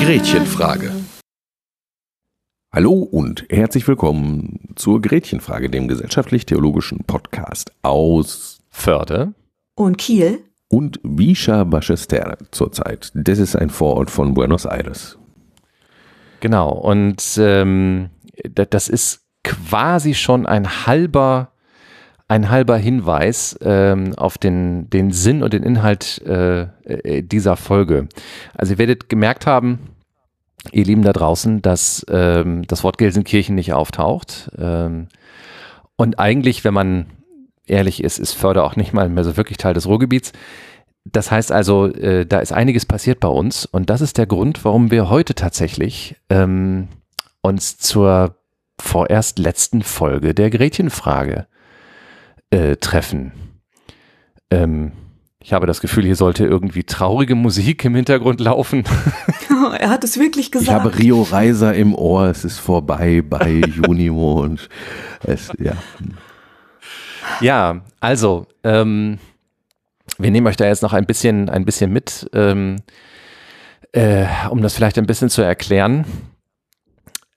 Gretchenfrage. 0.00 0.92
Hallo 2.70 2.92
und 2.92 3.46
herzlich 3.48 3.88
willkommen 3.88 4.74
zur 4.76 5.00
Gretchenfrage, 5.00 5.70
dem 5.70 5.88
gesellschaftlich-theologischen 5.88 6.98
Podcast 7.06 7.72
aus 7.80 8.60
Förde 8.68 9.32
Und 9.74 9.96
Kiel? 9.96 10.44
Und 10.72 10.98
Villa 11.02 11.64
Ballester 11.64 12.38
zurzeit. 12.50 13.12
Das 13.14 13.38
ist 13.38 13.54
ein 13.56 13.68
Vorort 13.68 14.10
von 14.10 14.32
Buenos 14.32 14.64
Aires. 14.64 15.18
Genau, 16.40 16.70
und 16.70 17.22
ähm, 17.38 18.08
da- 18.50 18.64
das 18.64 18.88
ist 18.88 19.20
quasi 19.44 20.14
schon 20.14 20.46
ein 20.46 20.86
halber, 20.86 21.52
ein 22.26 22.48
halber 22.48 22.78
Hinweis 22.78 23.54
ähm, 23.60 24.14
auf 24.16 24.38
den, 24.38 24.88
den 24.88 25.10
Sinn 25.12 25.42
und 25.42 25.52
den 25.52 25.62
Inhalt 25.62 26.22
äh, 26.24 26.62
äh, 26.84 27.22
dieser 27.22 27.56
Folge. 27.56 28.08
Also 28.54 28.72
ihr 28.72 28.78
werdet 28.78 29.10
gemerkt 29.10 29.46
haben, 29.46 29.78
ihr 30.72 30.84
Lieben 30.84 31.02
da 31.02 31.12
draußen, 31.12 31.60
dass 31.60 32.06
ähm, 32.08 32.66
das 32.66 32.82
Wort 32.82 32.96
Gelsenkirchen 32.96 33.54
nicht 33.56 33.74
auftaucht. 33.74 34.50
Ähm, 34.56 35.08
und 35.96 36.18
eigentlich, 36.18 36.64
wenn 36.64 36.72
man 36.72 37.06
ehrlich 37.72 38.04
ist, 38.04 38.18
ist 38.18 38.32
Förde 38.32 38.62
auch 38.62 38.76
nicht 38.76 38.92
mal 38.92 39.08
mehr 39.08 39.24
so 39.24 39.36
wirklich 39.36 39.58
Teil 39.58 39.74
des 39.74 39.86
Ruhrgebiets. 39.86 40.32
Das 41.04 41.30
heißt 41.30 41.50
also, 41.50 41.86
äh, 41.86 42.24
da 42.24 42.38
ist 42.38 42.52
einiges 42.52 42.86
passiert 42.86 43.18
bei 43.18 43.28
uns 43.28 43.66
und 43.66 43.90
das 43.90 44.00
ist 44.00 44.18
der 44.18 44.26
Grund, 44.26 44.64
warum 44.64 44.90
wir 44.92 45.10
heute 45.10 45.34
tatsächlich 45.34 46.16
ähm, 46.30 46.88
uns 47.40 47.78
zur 47.78 48.36
vorerst 48.80 49.38
letzten 49.38 49.82
Folge 49.82 50.34
der 50.34 50.50
Gretchenfrage 50.50 51.46
äh, 52.50 52.76
treffen. 52.76 53.32
Ähm, 54.50 54.92
ich 55.40 55.52
habe 55.52 55.66
das 55.66 55.80
Gefühl, 55.80 56.04
hier 56.04 56.14
sollte 56.14 56.44
irgendwie 56.44 56.84
traurige 56.84 57.34
Musik 57.34 57.84
im 57.84 57.96
Hintergrund 57.96 58.40
laufen. 58.40 58.84
er 59.78 59.90
hat 59.90 60.04
es 60.04 60.18
wirklich 60.18 60.52
gesagt. 60.52 60.68
Ich 60.68 60.72
habe 60.72 60.96
Rio 60.96 61.22
Reiser 61.22 61.74
im 61.74 61.96
Ohr, 61.96 62.26
es 62.26 62.44
ist 62.44 62.58
vorbei 62.58 63.22
bei 63.28 63.50
Junimo 63.76 64.40
und 64.40 64.68
es, 65.24 65.50
ja. 65.58 65.72
Ja, 67.40 67.82
also, 68.00 68.46
ähm, 68.64 69.18
wir 70.18 70.30
nehmen 70.30 70.46
euch 70.46 70.56
da 70.56 70.66
jetzt 70.66 70.82
noch 70.82 70.92
ein 70.92 71.06
bisschen, 71.06 71.48
ein 71.48 71.64
bisschen 71.64 71.92
mit, 71.92 72.28
ähm, 72.32 72.76
äh, 73.92 74.26
um 74.50 74.62
das 74.62 74.74
vielleicht 74.74 74.98
ein 74.98 75.06
bisschen 75.06 75.30
zu 75.30 75.42
erklären. 75.42 76.04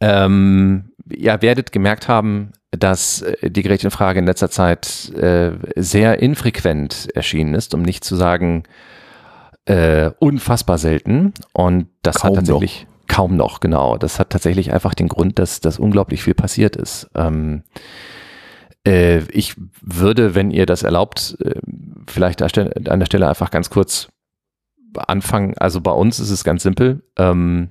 Ähm, 0.02 0.92
ihr 1.10 1.42
werdet 1.42 1.72
gemerkt 1.72 2.08
haben, 2.08 2.52
dass 2.72 3.22
äh, 3.22 3.50
die 3.50 3.64
Gretchenfrage 3.64 4.20
in 4.20 4.26
letzter 4.26 4.50
Zeit 4.50 5.12
äh, 5.16 5.52
sehr 5.76 6.20
infrequent 6.20 7.08
erschienen 7.16 7.54
ist, 7.54 7.74
um 7.74 7.82
nicht 7.82 8.04
zu 8.04 8.16
sagen 8.16 8.64
äh, 9.66 10.12
unfassbar 10.20 10.78
selten. 10.78 11.34
Und 11.54 11.88
das 12.04 12.18
Kaum 12.18 12.32
hat 12.32 12.36
tatsächlich 12.46 12.88
kaum 13.08 13.36
noch, 13.36 13.60
genau. 13.60 13.98
Das 13.98 14.20
hat 14.20 14.32
tatsächlich 14.32 14.74
einfach 14.74 14.94
den 14.94 15.08
Grund, 15.08 15.40
dass, 15.40 15.62
dass 15.62 15.80
unglaublich 15.80 16.24
viel 16.24 16.34
passiert 16.34 16.76
ist. 16.76 17.10
Ähm, 17.16 17.64
äh, 17.74 17.80
ich 19.32 19.56
würde, 19.82 20.36
wenn 20.36 20.52
ihr 20.52 20.66
das 20.66 20.84
erlaubt, 20.84 21.38
äh, 21.44 21.60
vielleicht 22.08 22.42
an 22.42 22.46
der 22.46 22.50
Stelle- 22.50 22.92
an 22.92 23.00
der 23.00 23.06
Stelle 23.08 23.28
einfach 23.28 23.52
ganz 23.52 23.70
kurz 23.70 24.10
anfangen. 24.96 25.56
Also 25.58 25.82
bei 25.82 25.92
uns 25.92 26.20
ist 26.20 26.30
es 26.30 26.44
ganz 26.44 26.64
simpel. 26.64 27.04
Ähm, 27.18 27.70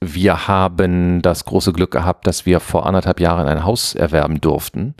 wir 0.00 0.46
haben 0.48 1.22
das 1.22 1.44
große 1.44 1.72
Glück 1.72 1.90
gehabt, 1.90 2.26
dass 2.26 2.46
wir 2.46 2.60
vor 2.60 2.86
anderthalb 2.86 3.20
Jahren 3.20 3.46
ein 3.48 3.64
Haus 3.64 3.94
erwerben 3.94 4.40
durften, 4.40 4.94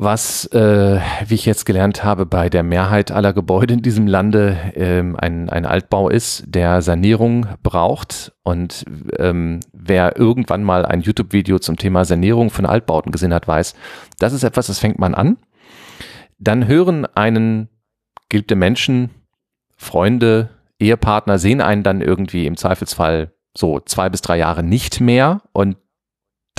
was, 0.00 0.44
äh, 0.52 1.00
wie 1.26 1.34
ich 1.34 1.44
jetzt 1.44 1.66
gelernt 1.66 2.04
habe, 2.04 2.24
bei 2.24 2.48
der 2.48 2.62
Mehrheit 2.62 3.10
aller 3.10 3.32
Gebäude 3.32 3.74
in 3.74 3.82
diesem 3.82 4.06
Lande 4.06 4.56
ähm, 4.74 5.16
ein, 5.16 5.50
ein 5.50 5.66
Altbau 5.66 6.08
ist, 6.08 6.44
der 6.46 6.82
Sanierung 6.82 7.46
braucht. 7.64 8.32
Und 8.44 8.84
ähm, 9.18 9.58
wer 9.72 10.16
irgendwann 10.16 10.62
mal 10.62 10.86
ein 10.86 11.00
YouTube-Video 11.00 11.58
zum 11.58 11.76
Thema 11.76 12.04
Sanierung 12.04 12.50
von 12.50 12.64
Altbauten 12.64 13.10
gesehen 13.10 13.34
hat, 13.34 13.48
weiß, 13.48 13.74
das 14.20 14.32
ist 14.32 14.44
etwas, 14.44 14.68
das 14.68 14.78
fängt 14.78 15.00
man 15.00 15.16
an. 15.16 15.36
Dann 16.38 16.68
hören 16.68 17.04
einen 17.16 17.68
geliebte 18.28 18.54
Menschen, 18.54 19.10
Freunde, 19.76 20.50
Ehepartner 20.78 21.40
sehen 21.40 21.60
einen 21.60 21.82
dann 21.82 22.02
irgendwie 22.02 22.46
im 22.46 22.56
Zweifelsfall 22.56 23.32
so 23.52 23.80
zwei 23.80 24.08
bis 24.08 24.20
drei 24.20 24.38
Jahre 24.38 24.62
nicht 24.62 25.00
mehr 25.00 25.42
und 25.52 25.76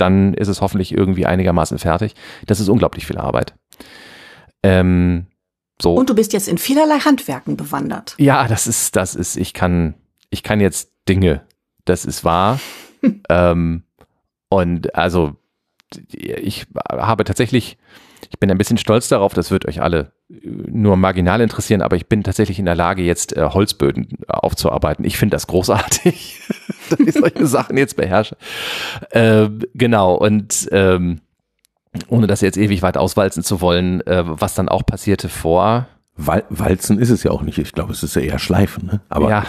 dann 0.00 0.34
ist 0.34 0.48
es 0.48 0.60
hoffentlich 0.60 0.96
irgendwie 0.96 1.26
einigermaßen 1.26 1.78
fertig. 1.78 2.14
Das 2.46 2.60
ist 2.60 2.68
unglaublich 2.68 3.06
viel 3.06 3.18
Arbeit. 3.18 3.54
Ähm, 4.62 5.26
so. 5.80 5.94
Und 5.94 6.10
du 6.10 6.14
bist 6.14 6.32
jetzt 6.32 6.48
in 6.48 6.58
vielerlei 6.58 6.98
Handwerken 6.98 7.56
bewandert. 7.56 8.14
Ja, 8.18 8.46
das 8.48 8.66
ist, 8.66 8.96
das 8.96 9.14
ist, 9.14 9.36
ich 9.36 9.54
kann, 9.54 9.94
ich 10.28 10.42
kann 10.42 10.60
jetzt 10.60 10.92
Dinge. 11.08 11.42
Das 11.84 12.04
ist 12.04 12.24
wahr. 12.24 12.60
ähm, 13.28 13.84
und 14.48 14.94
also, 14.94 15.36
ich 16.08 16.66
habe 16.88 17.24
tatsächlich, 17.24 17.78
ich 18.30 18.38
bin 18.38 18.50
ein 18.50 18.58
bisschen 18.58 18.78
stolz 18.78 19.08
darauf, 19.08 19.34
das 19.34 19.50
wird 19.50 19.66
euch 19.66 19.82
alle 19.82 20.12
nur 20.28 20.96
marginal 20.96 21.40
interessieren, 21.40 21.82
aber 21.82 21.96
ich 21.96 22.06
bin 22.06 22.22
tatsächlich 22.22 22.58
in 22.60 22.64
der 22.64 22.76
Lage, 22.76 23.02
jetzt 23.02 23.36
äh, 23.36 23.42
Holzböden 23.42 24.08
aufzuarbeiten. 24.28 25.04
Ich 25.04 25.18
finde 25.18 25.34
das 25.34 25.48
großartig, 25.48 26.40
dass 26.90 27.00
ich 27.00 27.14
solche 27.14 27.46
Sachen 27.46 27.76
jetzt 27.76 27.96
beherrsche. 27.96 28.36
Ähm, 29.10 29.60
genau, 29.74 30.14
und 30.14 30.68
ähm, 30.70 31.20
ohne 32.08 32.28
das 32.28 32.40
jetzt 32.40 32.56
ewig 32.56 32.82
weit 32.82 32.96
auswalzen 32.96 33.42
zu 33.42 33.60
wollen, 33.60 34.00
äh, 34.06 34.22
was 34.24 34.54
dann 34.54 34.68
auch 34.68 34.86
passierte 34.86 35.28
vor 35.28 35.88
Wal 36.16 36.44
Walzen 36.50 36.98
ist 36.98 37.10
es 37.10 37.22
ja 37.22 37.30
auch 37.30 37.42
nicht. 37.42 37.58
Ich 37.58 37.72
glaube, 37.72 37.92
es 37.92 38.02
ist 38.02 38.14
ja 38.14 38.22
eher 38.22 38.38
Schleifen. 38.38 38.86
Ne? 38.86 39.00
Aber 39.08 39.30
ja. 39.30 39.46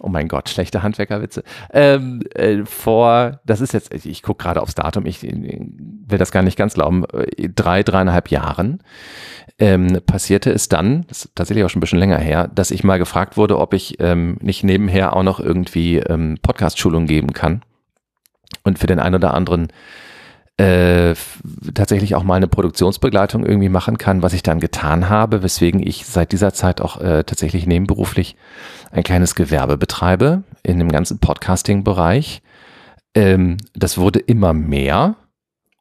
Oh 0.00 0.08
mein 0.08 0.28
Gott, 0.28 0.48
schlechte 0.48 0.82
Handwerkerwitze. 0.82 1.42
Ähm, 1.72 2.20
äh, 2.34 2.64
vor, 2.64 3.40
das 3.44 3.60
ist 3.60 3.72
jetzt, 3.72 3.94
ich 3.94 4.22
gucke 4.22 4.42
gerade 4.42 4.62
aufs 4.62 4.74
Datum, 4.74 5.06
ich 5.06 5.22
äh, 5.24 5.60
will 6.06 6.18
das 6.18 6.32
gar 6.32 6.42
nicht 6.42 6.56
ganz 6.56 6.74
glauben, 6.74 7.04
äh, 7.12 7.48
drei, 7.48 7.82
dreieinhalb 7.82 8.30
Jahren 8.30 8.82
ähm, 9.60 10.00
passierte 10.06 10.50
es 10.50 10.68
dann, 10.68 11.04
das 11.08 11.26
ist 11.26 11.36
tatsächlich 11.36 11.64
auch 11.64 11.70
schon 11.70 11.78
ein 11.78 11.82
bisschen 11.82 11.98
länger 11.98 12.18
her, 12.18 12.50
dass 12.52 12.70
ich 12.70 12.82
mal 12.82 12.98
gefragt 12.98 13.36
wurde, 13.36 13.58
ob 13.58 13.74
ich 13.74 14.00
ähm, 14.00 14.38
nicht 14.40 14.64
nebenher 14.64 15.14
auch 15.14 15.22
noch 15.22 15.38
irgendwie 15.38 15.98
ähm, 15.98 16.38
Podcast-Schulung 16.40 17.06
geben 17.06 17.34
kann 17.34 17.62
und 18.64 18.78
für 18.78 18.86
den 18.86 18.98
einen 18.98 19.16
oder 19.16 19.34
anderen 19.34 19.68
äh, 20.60 21.14
tatsächlich 21.74 22.14
auch 22.14 22.22
mal 22.22 22.34
eine 22.34 22.48
Produktionsbegleitung 22.48 23.46
irgendwie 23.46 23.68
machen 23.68 23.96
kann, 23.96 24.22
was 24.22 24.34
ich 24.34 24.42
dann 24.42 24.60
getan 24.60 25.08
habe, 25.08 25.42
weswegen 25.42 25.86
ich 25.86 26.04
seit 26.06 26.32
dieser 26.32 26.52
Zeit 26.52 26.80
auch 26.80 27.00
äh, 27.00 27.24
tatsächlich 27.24 27.66
nebenberuflich 27.66 28.36
ein 28.90 29.02
kleines 29.02 29.34
Gewerbe 29.34 29.78
betreibe 29.78 30.42
in 30.62 30.78
dem 30.78 30.92
ganzen 30.92 31.18
Podcasting-Bereich. 31.18 32.42
Ähm, 33.14 33.56
das 33.74 33.96
wurde 33.96 34.18
immer 34.18 34.52
mehr. 34.52 35.16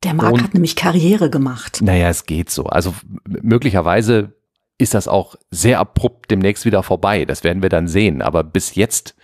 Der 0.04 0.14
Marc 0.14 0.32
Und- 0.32 0.44
hat 0.44 0.54
nämlich 0.54 0.76
Karriere 0.78 1.30
gemacht. 1.30 1.80
Naja, 1.82 2.08
es 2.08 2.26
geht 2.26 2.50
so. 2.50 2.66
Also 2.68 2.94
möglicherweise 3.26 4.34
ist 4.78 4.94
das 4.94 5.10
auch 5.10 5.36
sehr 5.52 5.80
abrupt 5.80 6.32
demnächst 6.32 6.64
wieder 6.64 6.84
vorbei. 6.84 7.26
Das 7.26 7.44
werden 7.44 7.62
wir 7.62 7.70
dann 7.70 7.90
sehen. 7.90 8.22
Aber 8.22 8.46
bis 8.46 8.76
jetzt 8.76 9.16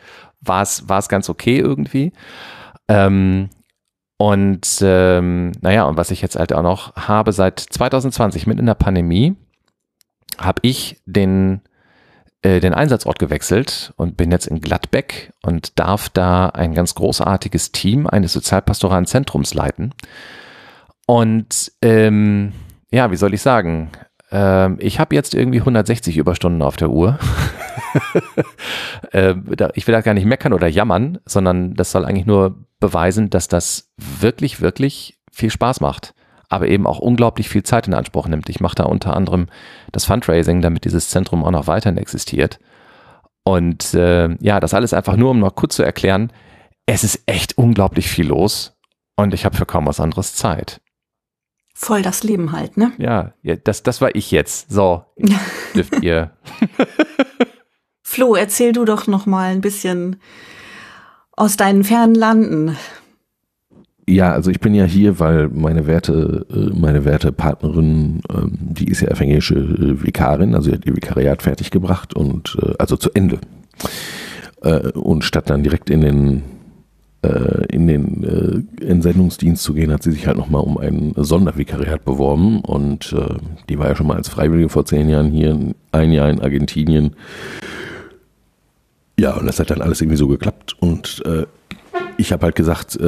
war 0.42 0.62
es 0.62 0.90
war 0.90 1.00
es 1.00 1.08
ganz 1.08 1.30
okay 1.30 1.58
irgendwie. 1.60 2.12
Ähm, 2.90 3.50
und 4.18 4.80
ähm, 4.82 5.52
naja, 5.62 5.84
und 5.86 5.98
was 5.98 6.12
ich 6.12 6.22
jetzt 6.22 6.38
halt 6.38 6.54
auch 6.54 6.62
noch 6.62 6.96
habe, 6.96 7.32
seit 7.34 7.60
2020, 7.60 8.48
mitten 8.48 8.62
in 8.62 8.66
der 8.66 8.76
Pandemie, 8.76 9.36
habe 10.38 10.60
ich 10.64 11.02
den, 11.06 11.62
äh, 12.42 12.62
den 12.62 12.74
Einsatzort 12.74 13.20
gewechselt 13.20 13.94
und 13.98 14.16
bin 14.16 14.32
jetzt 14.32 14.48
in 14.48 14.62
Gladbeck 14.62 15.34
und 15.44 15.78
darf 15.80 16.10
da 16.10 16.48
ein 16.48 16.74
ganz 16.74 16.96
großartiges 16.96 17.74
Team 17.74 18.08
eines 18.08 18.32
sozialpastoralen 18.34 19.06
Zentrums 19.06 19.54
leiten. 19.54 19.94
Und 21.08 21.74
ähm, 21.82 22.54
ja, 22.92 23.12
wie 23.12 23.18
soll 23.18 23.34
ich 23.34 23.42
sagen? 23.42 23.92
Ähm, 24.32 24.78
ich 24.80 25.00
habe 25.00 25.14
jetzt 25.14 25.36
irgendwie 25.36 25.60
160 25.60 26.18
Überstunden 26.18 26.62
auf 26.62 26.78
der 26.78 26.90
Uhr. 26.90 27.20
äh, 29.12 29.36
ich 29.74 29.88
will 29.88 29.94
da 29.94 30.02
gar 30.02 30.14
nicht 30.14 30.26
meckern 30.26 30.54
oder 30.54 30.68
jammern, 30.68 31.20
sondern 31.26 31.74
das 31.74 31.92
soll 31.92 32.06
eigentlich 32.06 32.26
nur 32.26 32.56
beweisen, 32.86 33.30
dass 33.30 33.48
das 33.48 33.90
wirklich, 33.98 34.62
wirklich 34.62 35.18
viel 35.32 35.50
Spaß 35.50 35.82
macht, 35.82 36.14
aber 36.50 36.68
eben 36.68 36.86
auch 36.86 37.00
unglaublich 37.00 37.50
viel 37.50 37.64
Zeit 37.64 37.88
in 37.88 37.96
Anspruch 37.96 38.28
nimmt. 38.28 38.48
Ich 38.50 38.60
mache 38.60 38.76
da 38.76 38.84
unter 38.84 39.16
anderem 39.16 39.48
das 39.92 40.06
Fundraising, 40.06 40.62
damit 40.62 40.86
dieses 40.86 41.10
Zentrum 41.10 41.44
auch 41.44 41.52
noch 41.52 41.68
weiterhin 41.68 41.98
existiert. 41.98 42.60
Und 43.44 43.94
äh, 43.94 44.36
ja, 44.40 44.60
das 44.60 44.74
alles 44.74 44.94
einfach 44.94 45.16
nur, 45.16 45.32
um 45.32 45.40
noch 45.40 45.56
kurz 45.56 45.76
zu 45.76 45.84
erklären, 45.84 46.32
es 46.86 47.04
ist 47.04 47.24
echt 47.26 47.58
unglaublich 47.58 48.08
viel 48.08 48.28
los 48.28 48.78
und 49.16 49.34
ich 49.34 49.46
habe 49.46 49.58
für 49.58 49.66
kaum 49.66 49.88
was 49.88 50.00
anderes 50.00 50.36
Zeit. 50.36 50.82
Voll 51.74 52.04
das 52.04 52.24
Leben 52.24 52.52
halt, 52.52 52.78
ne? 52.78 52.94
Ja, 53.00 53.34
ja 53.42 53.56
das, 53.56 53.84
das 53.84 54.00
war 54.00 54.16
ich 54.16 54.30
jetzt. 54.32 54.72
So, 54.72 55.06
dürft 55.74 56.02
ihr. 56.02 56.32
Flo, 58.04 58.36
erzähl 58.36 58.72
du 58.72 58.86
doch 58.86 59.08
noch 59.08 59.26
mal 59.26 59.52
ein 59.52 59.62
bisschen 59.62 60.22
aus 61.36 61.58
deinen 61.58 61.84
fernen 61.84 62.16
Landen. 62.16 62.78
Ja, 64.08 64.34
also 64.34 64.52
ich 64.52 64.60
bin 64.60 64.76
ja 64.76 64.86
hier, 64.86 65.20
weil 65.20 65.50
meine 65.50 65.88
werte, 65.88 66.46
äh, 66.52 66.78
meine 66.80 67.06
werte 67.06 67.32
Partnerin, 67.32 68.22
ähm, 68.32 68.52
die 68.60 68.88
ist 68.88 69.02
ja 69.02 69.10
evangelische 69.10 69.56
äh, 69.56 70.04
Vikarin, 70.04 70.54
also 70.54 70.72
hat 70.72 70.86
ihr 70.86 70.96
Vikariat 70.96 71.42
fertiggebracht 71.42 72.16
und 72.16 72.56
äh, 72.62 72.74
also 72.78 72.98
zu 72.98 73.10
Ende. 73.14 73.40
Und 74.96 75.24
statt 75.24 75.52
dann 75.52 75.62
direkt 75.62 75.92
in 75.92 76.02
den 76.02 76.44
in 77.70 77.88
den 77.88 78.68
Entsendungsdienst 78.82 79.62
zu 79.62 79.76
gehen, 79.76 79.92
hat 79.92 80.02
sie 80.02 80.12
sich 80.12 80.26
halt 80.26 80.38
nochmal 80.38 80.62
um 80.62 80.80
ein 80.80 81.14
Sondervikariat 81.16 82.04
beworben 82.04 82.62
und 82.62 83.16
die 83.70 83.78
war 83.78 83.90
ja 83.90 83.96
schon 83.96 84.08
mal 84.08 84.18
als 84.18 84.30
Freiwillige 84.30 84.70
vor 84.70 84.86
zehn 84.86 85.08
Jahren 85.10 85.30
hier, 85.30 85.74
ein 85.92 86.12
Jahr 86.12 86.30
in 86.32 86.42
Argentinien. 86.42 87.16
Ja, 89.18 89.38
und 89.38 89.46
das 89.46 89.60
hat 89.60 89.70
dann 89.70 89.82
alles 89.82 90.02
irgendwie 90.02 90.18
so 90.18 90.28
geklappt 90.28 90.76
und 90.80 91.24
ich 92.18 92.32
habe 92.32 92.46
halt 92.46 92.56
gesagt, 92.56 93.00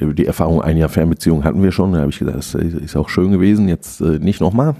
die 0.00 0.26
Erfahrung 0.26 0.62
ein 0.62 0.76
Jahr 0.76 0.88
Fernbeziehung 0.88 1.44
hatten 1.44 1.62
wir 1.62 1.72
schon. 1.72 1.92
Da 1.92 2.00
habe 2.00 2.10
ich 2.10 2.18
gesagt, 2.18 2.36
das 2.36 2.54
ist 2.54 2.96
auch 2.96 3.08
schön 3.08 3.32
gewesen, 3.32 3.68
jetzt 3.68 4.00
äh, 4.00 4.18
nicht 4.18 4.40
nochmal. 4.40 4.76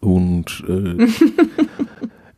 Und 0.00 0.64
äh, 0.68 1.06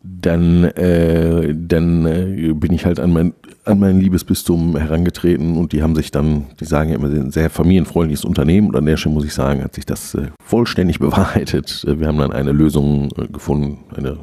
dann, 0.03 0.65
äh, 0.65 1.55
dann 1.57 2.07
äh, 2.07 2.53
bin 2.55 2.73
ich 2.73 2.85
halt 2.85 3.01
an 3.01 3.13
mein, 3.13 3.35
an 3.65 3.79
mein 3.79 4.01
Liebesbistum 4.01 4.77
herangetreten 4.77 5.57
und 5.57 5.73
die 5.73 5.83
haben 5.83 5.95
sich 5.95 6.11
dann, 6.11 6.47
die 6.59 6.65
sagen 6.65 6.91
ja 6.91 6.97
immer, 6.97 7.09
ein 7.09 7.31
sehr 7.31 7.51
familienfreundliches 7.51 8.25
Unternehmen 8.25 8.69
und 8.69 8.77
an 8.77 8.87
der 8.87 8.97
Stelle 8.97 9.15
muss 9.15 9.25
ich 9.25 9.35
sagen, 9.35 9.63
hat 9.63 9.75
sich 9.75 9.87
das 9.87 10.15
äh, 10.15 10.29
vollständig 10.45 10.99
bewahrheitet. 11.01 11.85
Wir 11.87 12.07
haben 12.07 12.19
dann 12.19 12.33
eine 12.33 12.53
Lösung 12.53 13.11
äh, 13.17 13.29
gefunden, 13.29 13.79
eine 13.97 14.19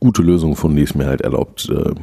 gute 0.00 0.22
Lösung 0.22 0.50
gefunden, 0.50 0.76
die 0.76 0.82
es 0.82 0.94
mir 0.94 1.06
halt 1.06 1.20
erlaubt, 1.20 1.68
äh, 1.70 1.74
äh, 1.74 1.94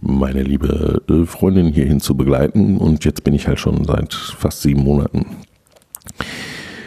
meine 0.00 0.42
liebe 0.42 1.02
äh, 1.08 1.24
Freundin 1.24 1.68
hierhin 1.68 2.00
zu 2.00 2.16
begleiten. 2.16 2.78
Und 2.78 3.04
jetzt 3.04 3.24
bin 3.24 3.34
ich 3.34 3.48
halt 3.48 3.58
schon 3.58 3.84
seit 3.84 4.12
fast 4.12 4.62
sieben 4.62 4.82
Monaten 4.82 5.26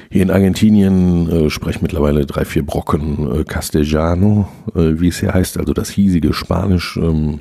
hier 0.10 0.22
in 0.22 0.32
Argentinien, 0.32 1.30
äh, 1.30 1.50
spreche 1.50 1.80
mittlerweile 1.82 2.26
drei, 2.26 2.46
vier 2.46 2.66
Brocken 2.66 3.42
äh, 3.42 3.44
Castellano, 3.44 4.48
äh, 4.74 5.00
wie 5.00 5.10
es 5.10 5.20
hier 5.20 5.34
heißt, 5.34 5.58
also 5.58 5.74
das 5.74 5.90
hiesige 5.90 6.34
Spanisch. 6.34 6.98
Ähm, 6.98 7.40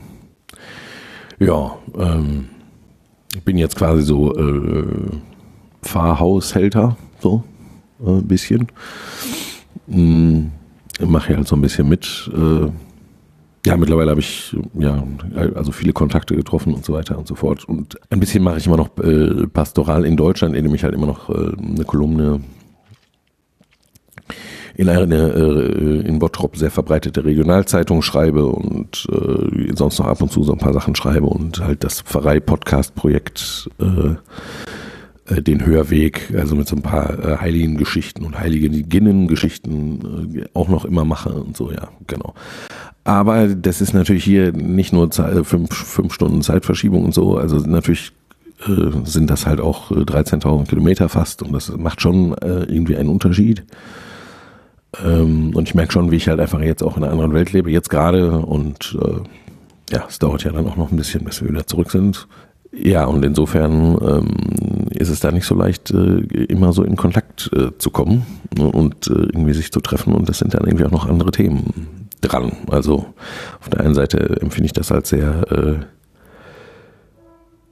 ja, 1.38 1.76
ähm, 1.96 2.46
ich 3.34 3.42
bin 3.42 3.56
jetzt 3.56 3.76
quasi 3.76 4.02
so 4.02 4.34
äh, 4.36 4.84
Pfarrhaushälter, 5.82 6.96
so 7.20 7.44
ein 8.04 8.18
äh, 8.18 8.22
bisschen. 8.22 8.66
Ähm, 9.88 10.52
Mache 10.98 11.36
halt 11.36 11.46
so 11.46 11.56
ein 11.56 11.62
bisschen 11.62 11.88
mit. 11.88 12.30
Äh, 12.34 12.68
ja, 13.66 13.76
mittlerweile 13.76 14.12
habe 14.12 14.20
ich 14.20 14.56
ja 14.78 15.04
also 15.56 15.72
viele 15.72 15.92
Kontakte 15.92 16.36
getroffen 16.36 16.72
und 16.72 16.84
so 16.84 16.92
weiter 16.92 17.18
und 17.18 17.26
so 17.26 17.34
fort. 17.34 17.64
Und 17.64 17.98
ein 18.10 18.20
bisschen 18.20 18.44
mache 18.44 18.58
ich 18.58 18.66
immer 18.66 18.76
noch 18.76 18.96
äh, 18.98 19.48
pastoral 19.48 20.04
in 20.04 20.16
Deutschland, 20.16 20.54
indem 20.54 20.72
ich 20.76 20.84
halt 20.84 20.94
immer 20.94 21.06
noch 21.06 21.28
äh, 21.28 21.52
eine 21.58 21.84
Kolumne 21.84 22.40
in 24.76 24.88
eine 24.88 25.16
äh, 25.16 26.06
in 26.06 26.20
Bottrop 26.20 26.56
sehr 26.56 26.70
verbreitete 26.70 27.24
Regionalzeitung 27.24 28.02
schreibe 28.02 28.46
und 28.46 29.04
äh, 29.10 29.74
sonst 29.74 29.98
noch 29.98 30.06
ab 30.06 30.22
und 30.22 30.30
zu 30.30 30.44
so 30.44 30.52
ein 30.52 30.58
paar 30.58 30.74
Sachen 30.74 30.94
schreibe 30.94 31.26
und 31.26 31.58
halt 31.58 31.82
das 31.82 32.02
Pfarrei-Podcast-Projekt 32.02 33.68
äh, 33.80 34.14
äh, 35.28 35.42
den 35.42 35.64
Hörweg, 35.66 36.32
also 36.36 36.54
mit 36.54 36.68
so 36.68 36.76
ein 36.76 36.82
paar 36.82 37.18
äh, 37.18 37.36
heiligen 37.38 37.76
Geschichten 37.76 38.24
und 38.24 38.38
Heiliginnen-Geschichten 38.38 40.36
äh, 40.36 40.44
auch 40.54 40.68
noch 40.68 40.84
immer 40.84 41.04
mache 41.04 41.30
und 41.30 41.56
so, 41.56 41.72
ja, 41.72 41.88
genau. 42.06 42.34
Aber 43.06 43.46
das 43.46 43.80
ist 43.80 43.94
natürlich 43.94 44.24
hier 44.24 44.50
nicht 44.50 44.92
nur 44.92 45.08
äh, 45.20 45.44
fünf, 45.44 45.72
fünf 45.72 46.12
Stunden 46.12 46.42
Zeitverschiebung 46.42 47.04
und 47.04 47.14
so, 47.14 47.36
also 47.36 47.58
natürlich 47.58 48.10
äh, 48.66 48.90
sind 49.04 49.30
das 49.30 49.46
halt 49.46 49.60
auch 49.60 49.92
13.000 49.92 50.62
äh, 50.62 50.66
Kilometer 50.66 51.08
fast 51.08 51.40
und 51.42 51.52
das 51.52 51.70
macht 51.76 52.00
schon 52.00 52.34
irgendwie 52.42 52.96
einen 52.96 53.08
Unterschied. 53.08 53.64
Ähm, 55.04 55.54
und 55.54 55.68
ich 55.68 55.76
merke 55.76 55.92
schon, 55.92 56.10
wie 56.10 56.16
ich 56.16 56.28
halt 56.28 56.40
einfach 56.40 56.60
jetzt 56.60 56.82
auch 56.82 56.96
in 56.96 57.04
einer 57.04 57.12
anderen 57.12 57.32
Welt 57.32 57.52
lebe, 57.52 57.70
jetzt 57.70 57.90
gerade 57.90 58.40
und 58.40 58.98
ja, 59.88 60.04
es 60.08 60.18
dauert 60.18 60.42
ja 60.42 60.50
dann 60.50 60.66
auch 60.66 60.76
noch 60.76 60.90
ein 60.90 60.96
bisschen, 60.96 61.24
bis 61.24 61.40
wir 61.40 61.48
wieder 61.48 61.64
zurück 61.64 61.92
sind. 61.92 62.26
Ja, 62.72 63.04
und 63.04 63.24
insofern 63.24 63.96
ähm, 64.02 64.88
ist 64.90 65.10
es 65.10 65.20
da 65.20 65.30
nicht 65.30 65.46
so 65.46 65.54
leicht, 65.54 65.92
äh, 65.92 66.18
immer 66.48 66.72
so 66.72 66.82
in 66.82 66.96
Kontakt 66.96 67.50
äh, 67.54 67.68
zu 67.78 67.90
kommen 67.90 68.26
und 68.58 69.06
äh, 69.06 69.12
irgendwie 69.12 69.54
sich 69.54 69.70
zu 69.70 69.80
treffen. 69.80 70.12
Und 70.12 70.28
das 70.28 70.40
sind 70.40 70.54
dann 70.54 70.64
irgendwie 70.66 70.84
auch 70.84 70.90
noch 70.90 71.06
andere 71.06 71.30
Themen 71.30 72.05
dran. 72.20 72.52
Also 72.70 73.06
auf 73.60 73.68
der 73.68 73.80
einen 73.80 73.94
Seite 73.94 74.38
empfinde 74.40 74.66
ich 74.66 74.72
das 74.72 74.92
als 74.92 75.10
sehr 75.10 75.86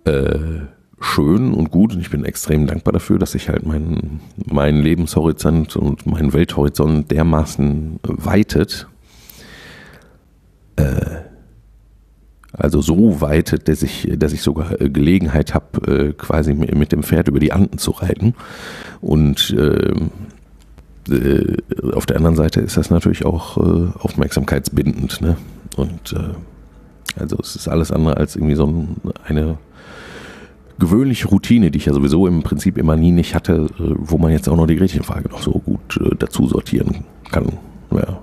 äh, 0.04 0.10
äh, 0.10 0.60
schön 1.00 1.52
und 1.52 1.70
gut 1.70 1.94
und 1.94 2.00
ich 2.00 2.10
bin 2.10 2.24
extrem 2.24 2.66
dankbar 2.66 2.92
dafür, 2.92 3.18
dass 3.18 3.32
sich 3.32 3.48
halt 3.48 3.66
mein, 3.66 4.20
mein 4.36 4.76
Lebenshorizont 4.76 5.76
und 5.76 6.06
mein 6.06 6.32
Welthorizont 6.32 7.10
dermaßen 7.10 8.00
weitet. 8.02 8.88
Äh, 10.76 11.24
also 12.56 12.80
so 12.80 13.20
weitet, 13.20 13.68
dass 13.68 13.82
ich, 13.82 14.08
dass 14.16 14.32
ich 14.32 14.42
sogar 14.42 14.76
Gelegenheit 14.76 15.54
habe, 15.54 15.92
äh, 15.92 16.12
quasi 16.12 16.54
mit 16.54 16.92
dem 16.92 17.02
Pferd 17.02 17.26
über 17.28 17.40
die 17.40 17.52
Anden 17.52 17.78
zu 17.78 17.90
reiten. 17.90 18.34
Und 19.00 19.54
äh, 21.10 21.56
auf 21.92 22.06
der 22.06 22.16
anderen 22.16 22.36
Seite 22.36 22.60
ist 22.60 22.76
das 22.76 22.90
natürlich 22.90 23.24
auch 23.24 23.56
äh, 23.58 23.88
aufmerksamkeitsbindend. 23.98 25.20
Ne? 25.20 25.36
Und 25.76 26.12
äh, 26.12 27.20
also 27.20 27.36
es 27.40 27.56
ist 27.56 27.68
alles 27.68 27.92
andere 27.92 28.16
als 28.16 28.36
irgendwie 28.36 28.54
so 28.54 28.66
ein, 28.66 28.96
eine 29.26 29.58
gewöhnliche 30.78 31.28
Routine, 31.28 31.70
die 31.70 31.78
ich 31.78 31.86
ja 31.86 31.92
sowieso 31.92 32.26
im 32.26 32.42
Prinzip 32.42 32.78
immer 32.78 32.96
nie 32.96 33.12
nicht 33.12 33.34
hatte, 33.34 33.68
äh, 33.78 33.94
wo 33.96 34.18
man 34.18 34.32
jetzt 34.32 34.48
auch 34.48 34.56
noch 34.56 34.66
die 34.66 34.76
Gretchenfrage 34.76 35.28
noch 35.28 35.42
so 35.42 35.52
gut 35.52 35.98
äh, 36.00 36.14
dazu 36.18 36.46
sortieren 36.48 37.04
kann. 37.30 37.52
Ja. 37.92 38.18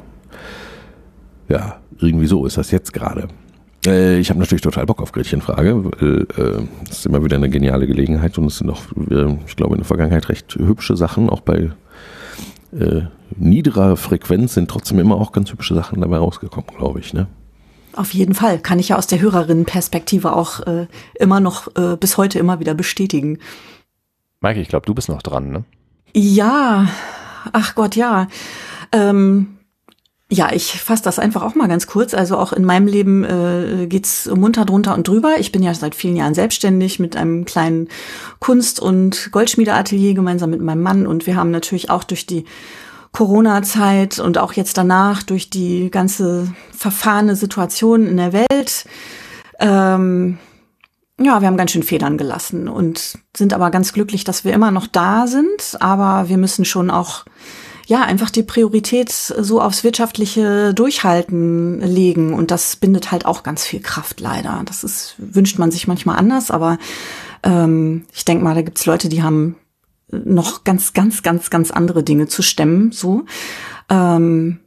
ja, 1.48 1.78
irgendwie 2.00 2.28
so 2.28 2.46
ist 2.46 2.58
das 2.58 2.72
jetzt 2.72 2.92
gerade. 2.94 3.30
Äh, 3.86 4.20
ich 4.20 4.30
habe 4.30 4.40
natürlich 4.40 4.62
total 4.62 4.86
Bock 4.86 5.02
auf 5.02 5.12
Gretchenfrage, 5.12 5.86
weil 5.86 6.28
äh, 6.38 6.90
ist 6.90 7.06
immer 7.06 7.24
wieder 7.24 7.38
eine 7.38 7.50
geniale 7.50 7.88
Gelegenheit 7.88 8.38
und 8.38 8.46
es 8.46 8.58
sind 8.58 8.70
auch, 8.70 8.82
ich 9.48 9.56
glaube, 9.56 9.76
in 9.76 9.80
der 9.80 9.86
Vergangenheit 9.86 10.28
recht 10.30 10.56
hübsche 10.56 10.98
Sachen, 10.98 11.30
auch 11.30 11.42
bei 11.42 11.72
äh, 12.74 13.04
niederer 13.36 13.98
Frequenz 13.98 14.54
sind 14.54 14.70
trotzdem 14.70 15.00
immer 15.00 15.16
auch 15.16 15.32
ganz 15.32 15.52
hübsche 15.52 15.76
Sachen 15.76 16.02
dabei 16.02 16.18
rausgekommen, 16.18 16.70
glaube 16.78 17.00
ich. 17.00 17.14
Ne? 17.14 17.28
Auf 17.94 18.14
jeden 18.14 18.34
Fall. 18.34 18.60
Kann 18.60 18.80
ich 18.80 18.90
ja 18.90 18.98
aus 18.98 19.08
der 19.08 19.20
Hörerinnenperspektive 19.20 20.34
auch 20.34 20.62
äh, 20.62 20.88
immer 21.20 21.40
noch 21.40 21.76
äh, 21.76 21.98
bis 21.98 22.18
heute 22.18 22.40
immer 22.40 22.60
wieder 22.60 22.74
bestätigen. 22.74 23.40
Maike, 24.40 24.62
ich 24.62 24.70
glaube, 24.70 24.86
du 24.86 24.94
bist 24.94 25.10
noch 25.10 25.22
dran, 25.22 25.52
ne? 25.52 25.64
Ja, 26.14 26.88
ach 27.52 27.76
Gott, 27.76 27.96
ja. 27.96 28.28
Ähm, 28.92 29.58
ja, 30.34 30.50
ich 30.54 30.80
fasse 30.80 31.04
das 31.04 31.20
einfach 31.20 31.44
auch 31.44 31.56
mal 31.56 31.68
ganz 31.68 31.88
kurz. 31.88 32.14
Also 32.14 32.38
auch 32.38 32.54
in 32.54 32.64
meinem 32.64 32.88
Leben 32.88 33.26
äh, 33.26 33.86
geht's 33.88 34.28
munter 34.34 34.64
drunter 34.64 34.94
und 34.94 35.06
drüber. 35.06 35.36
Ich 35.40 35.52
bin 35.52 35.62
ja 35.62 35.74
seit 35.74 35.94
vielen 35.94 36.16
Jahren 36.16 36.34
selbstständig 36.34 37.00
mit 37.00 37.18
einem 37.18 37.44
kleinen 37.44 37.90
Kunst- 38.40 38.80
und 38.80 39.30
Goldschmiedeatelier 39.34 40.14
gemeinsam 40.14 40.50
mit 40.50 40.62
meinem 40.62 40.84
Mann. 40.84 41.06
Und 41.06 41.28
wir 41.28 41.36
haben 41.36 41.52
natürlich 41.52 41.90
auch 41.90 42.06
durch 42.06 42.26
die 42.26 42.46
Corona-Zeit 43.12 44.20
und 44.20 44.38
auch 44.38 44.54
jetzt 44.54 44.78
danach 44.78 45.22
durch 45.22 45.50
die 45.50 45.92
ganze 45.92 46.54
verfahrene 46.72 47.36
Situation 47.36 48.08
in 48.08 48.16
der 48.16 48.32
Welt, 48.32 48.86
ähm, 49.60 50.38
ja, 51.20 51.42
wir 51.42 51.48
haben 51.48 51.58
ganz 51.58 51.72
schön 51.72 51.84
Federn 51.84 52.18
gelassen 52.18 52.70
und 52.70 53.20
sind 53.36 53.54
aber 53.54 53.70
ganz 53.70 53.92
glücklich, 53.92 54.24
dass 54.24 54.46
wir 54.46 54.54
immer 54.54 54.72
noch 54.72 54.88
da 54.88 55.28
sind. 55.28 55.76
Aber 55.82 56.30
wir 56.30 56.38
müssen 56.38 56.64
schon 56.64 56.90
auch 56.90 57.26
ja, 57.92 58.04
einfach 58.04 58.30
die 58.30 58.44
Priorität 58.44 59.12
so 59.12 59.60
aufs 59.60 59.84
wirtschaftliche 59.84 60.74
Durchhalten 60.74 61.82
legen. 61.82 62.34
Und 62.34 62.50
das 62.50 62.78
bindet 62.78 63.12
halt 63.12 63.26
auch 63.26 63.44
ganz 63.44 63.66
viel 63.66 63.82
Kraft 63.82 64.22
leider. 64.22 64.62
Das 64.64 64.86
ist, 64.86 65.16
wünscht 65.18 65.60
man 65.60 65.72
sich 65.72 65.90
manchmal 65.90 66.18
anders, 66.18 66.52
aber 66.52 66.78
ähm, 67.44 68.06
ich 68.14 68.24
denke 68.24 68.46
mal, 68.46 68.56
da 68.56 68.62
gibt's 68.62 68.86
Leute, 68.86 69.10
die 69.10 69.24
haben 69.24 69.58
noch 70.10 70.64
ganz, 70.64 70.94
ganz, 70.94 71.22
ganz, 71.22 71.50
ganz 71.50 71.70
andere 71.70 72.02
Dinge 72.02 72.28
zu 72.28 72.42
stemmen, 72.42 72.94
so. 72.94 73.26
Ähm, 73.90 74.60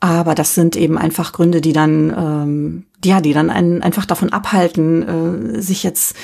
aber 0.00 0.34
das 0.34 0.54
sind 0.54 0.74
eben 0.74 0.96
einfach 0.96 1.34
Gründe, 1.34 1.60
die 1.60 1.74
dann, 1.74 2.14
ähm, 2.16 2.86
ja, 3.04 3.20
die 3.20 3.34
dann 3.34 3.50
einen 3.50 3.82
einfach 3.82 4.06
davon 4.06 4.32
abhalten, 4.32 5.56
äh, 5.56 5.60
sich 5.60 5.82
jetzt 5.82 6.16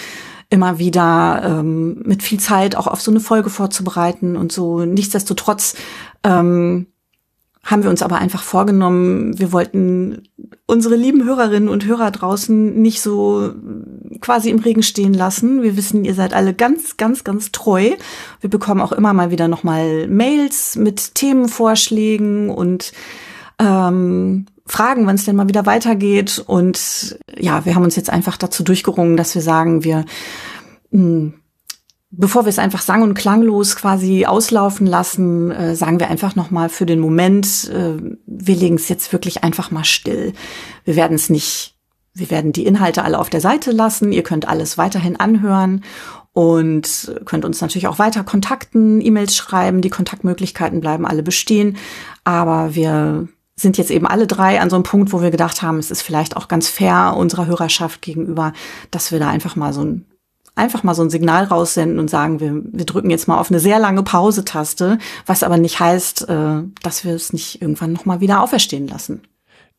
immer 0.50 0.78
wieder 0.78 1.42
ähm, 1.44 2.02
mit 2.04 2.22
viel 2.22 2.40
Zeit 2.40 2.76
auch 2.76 2.88
auf 2.88 3.00
so 3.00 3.10
eine 3.10 3.20
Folge 3.20 3.50
vorzubereiten 3.50 4.36
und 4.36 4.52
so. 4.52 4.84
Nichtsdestotrotz 4.84 5.76
ähm, 6.24 6.86
haben 7.62 7.82
wir 7.82 7.90
uns 7.90 8.02
aber 8.02 8.16
einfach 8.16 8.42
vorgenommen, 8.42 9.38
wir 9.38 9.52
wollten 9.52 10.22
unsere 10.66 10.96
lieben 10.96 11.24
Hörerinnen 11.24 11.68
und 11.68 11.84
Hörer 11.84 12.10
draußen 12.10 12.80
nicht 12.80 13.00
so 13.00 13.52
quasi 14.20 14.50
im 14.50 14.58
Regen 14.58 14.82
stehen 14.82 15.14
lassen. 15.14 15.62
Wir 15.62 15.76
wissen, 15.76 16.04
ihr 16.04 16.14
seid 16.14 16.32
alle 16.32 16.54
ganz, 16.54 16.96
ganz, 16.96 17.22
ganz 17.22 17.52
treu. 17.52 17.90
Wir 18.40 18.50
bekommen 18.50 18.80
auch 18.80 18.92
immer 18.92 19.12
mal 19.12 19.30
wieder 19.30 19.46
nochmal 19.46 20.08
Mails 20.08 20.76
mit 20.76 21.14
Themenvorschlägen 21.14 22.50
und 22.50 22.92
ähm, 23.60 24.46
Fragen, 24.66 25.06
wann 25.06 25.16
es 25.16 25.24
denn 25.24 25.36
mal 25.36 25.48
wieder 25.48 25.66
weitergeht. 25.66 26.42
Und 26.46 27.18
ja, 27.38 27.64
wir 27.64 27.74
haben 27.74 27.84
uns 27.84 27.96
jetzt 27.96 28.10
einfach 28.10 28.36
dazu 28.36 28.64
durchgerungen, 28.64 29.16
dass 29.16 29.34
wir 29.34 29.42
sagen, 29.42 29.84
wir 29.84 30.04
mh, 30.90 31.02
hm, 31.02 31.34
bevor 32.10 32.44
wir 32.44 32.50
es 32.50 32.58
einfach 32.58 32.82
sang- 32.82 33.02
und 33.02 33.14
klanglos 33.14 33.76
quasi 33.76 34.26
auslaufen 34.26 34.86
lassen, 34.86 35.50
äh, 35.50 35.76
sagen 35.76 36.00
wir 36.00 36.08
einfach 36.08 36.34
nochmal 36.34 36.68
für 36.68 36.86
den 36.86 36.98
Moment, 36.98 37.70
äh, 37.70 37.96
wir 38.26 38.56
legen 38.56 38.76
es 38.76 38.88
jetzt 38.88 39.12
wirklich 39.12 39.44
einfach 39.44 39.70
mal 39.70 39.84
still. 39.84 40.32
Wir 40.84 40.96
werden 40.96 41.14
es 41.14 41.30
nicht, 41.30 41.76
wir 42.14 42.30
werden 42.30 42.52
die 42.52 42.66
Inhalte 42.66 43.04
alle 43.04 43.18
auf 43.18 43.30
der 43.30 43.40
Seite 43.40 43.70
lassen. 43.70 44.12
Ihr 44.12 44.24
könnt 44.24 44.48
alles 44.48 44.76
weiterhin 44.76 45.16
anhören 45.16 45.84
und 46.32 47.14
könnt 47.24 47.44
uns 47.44 47.60
natürlich 47.60 47.86
auch 47.86 47.98
weiter 47.98 48.24
kontakten, 48.24 49.00
E-Mails 49.00 49.36
schreiben. 49.36 49.80
Die 49.80 49.90
Kontaktmöglichkeiten 49.90 50.80
bleiben 50.80 51.06
alle 51.06 51.22
bestehen. 51.22 51.76
Aber 52.24 52.74
wir 52.74 53.28
sind 53.60 53.78
jetzt 53.78 53.90
eben 53.90 54.06
alle 54.06 54.26
drei 54.26 54.60
an 54.60 54.70
so 54.70 54.76
einem 54.76 54.82
Punkt, 54.82 55.12
wo 55.12 55.22
wir 55.22 55.30
gedacht 55.30 55.62
haben, 55.62 55.78
es 55.78 55.90
ist 55.90 56.02
vielleicht 56.02 56.36
auch 56.36 56.48
ganz 56.48 56.68
fair 56.68 57.14
unserer 57.16 57.46
Hörerschaft 57.46 58.02
gegenüber, 58.02 58.52
dass 58.90 59.12
wir 59.12 59.18
da 59.18 59.28
einfach 59.28 59.56
mal 59.56 59.72
so 59.72 59.84
ein 59.84 60.06
einfach 60.56 60.82
mal 60.82 60.94
so 60.94 61.02
ein 61.02 61.10
Signal 61.10 61.44
raussenden 61.44 61.98
und 61.98 62.10
sagen, 62.10 62.40
wir, 62.40 62.60
wir 62.64 62.84
drücken 62.84 63.10
jetzt 63.10 63.28
mal 63.28 63.38
auf 63.38 63.50
eine 63.50 63.60
sehr 63.60 63.78
lange 63.78 64.02
Pause-Taste, 64.02 64.98
was 65.24 65.42
aber 65.42 65.56
nicht 65.56 65.80
heißt, 65.80 66.28
äh, 66.28 66.62
dass 66.82 67.04
wir 67.04 67.14
es 67.14 67.32
nicht 67.32 67.62
irgendwann 67.62 67.92
nochmal 67.92 68.20
wieder 68.20 68.42
auferstehen 68.42 68.86
lassen. 68.86 69.22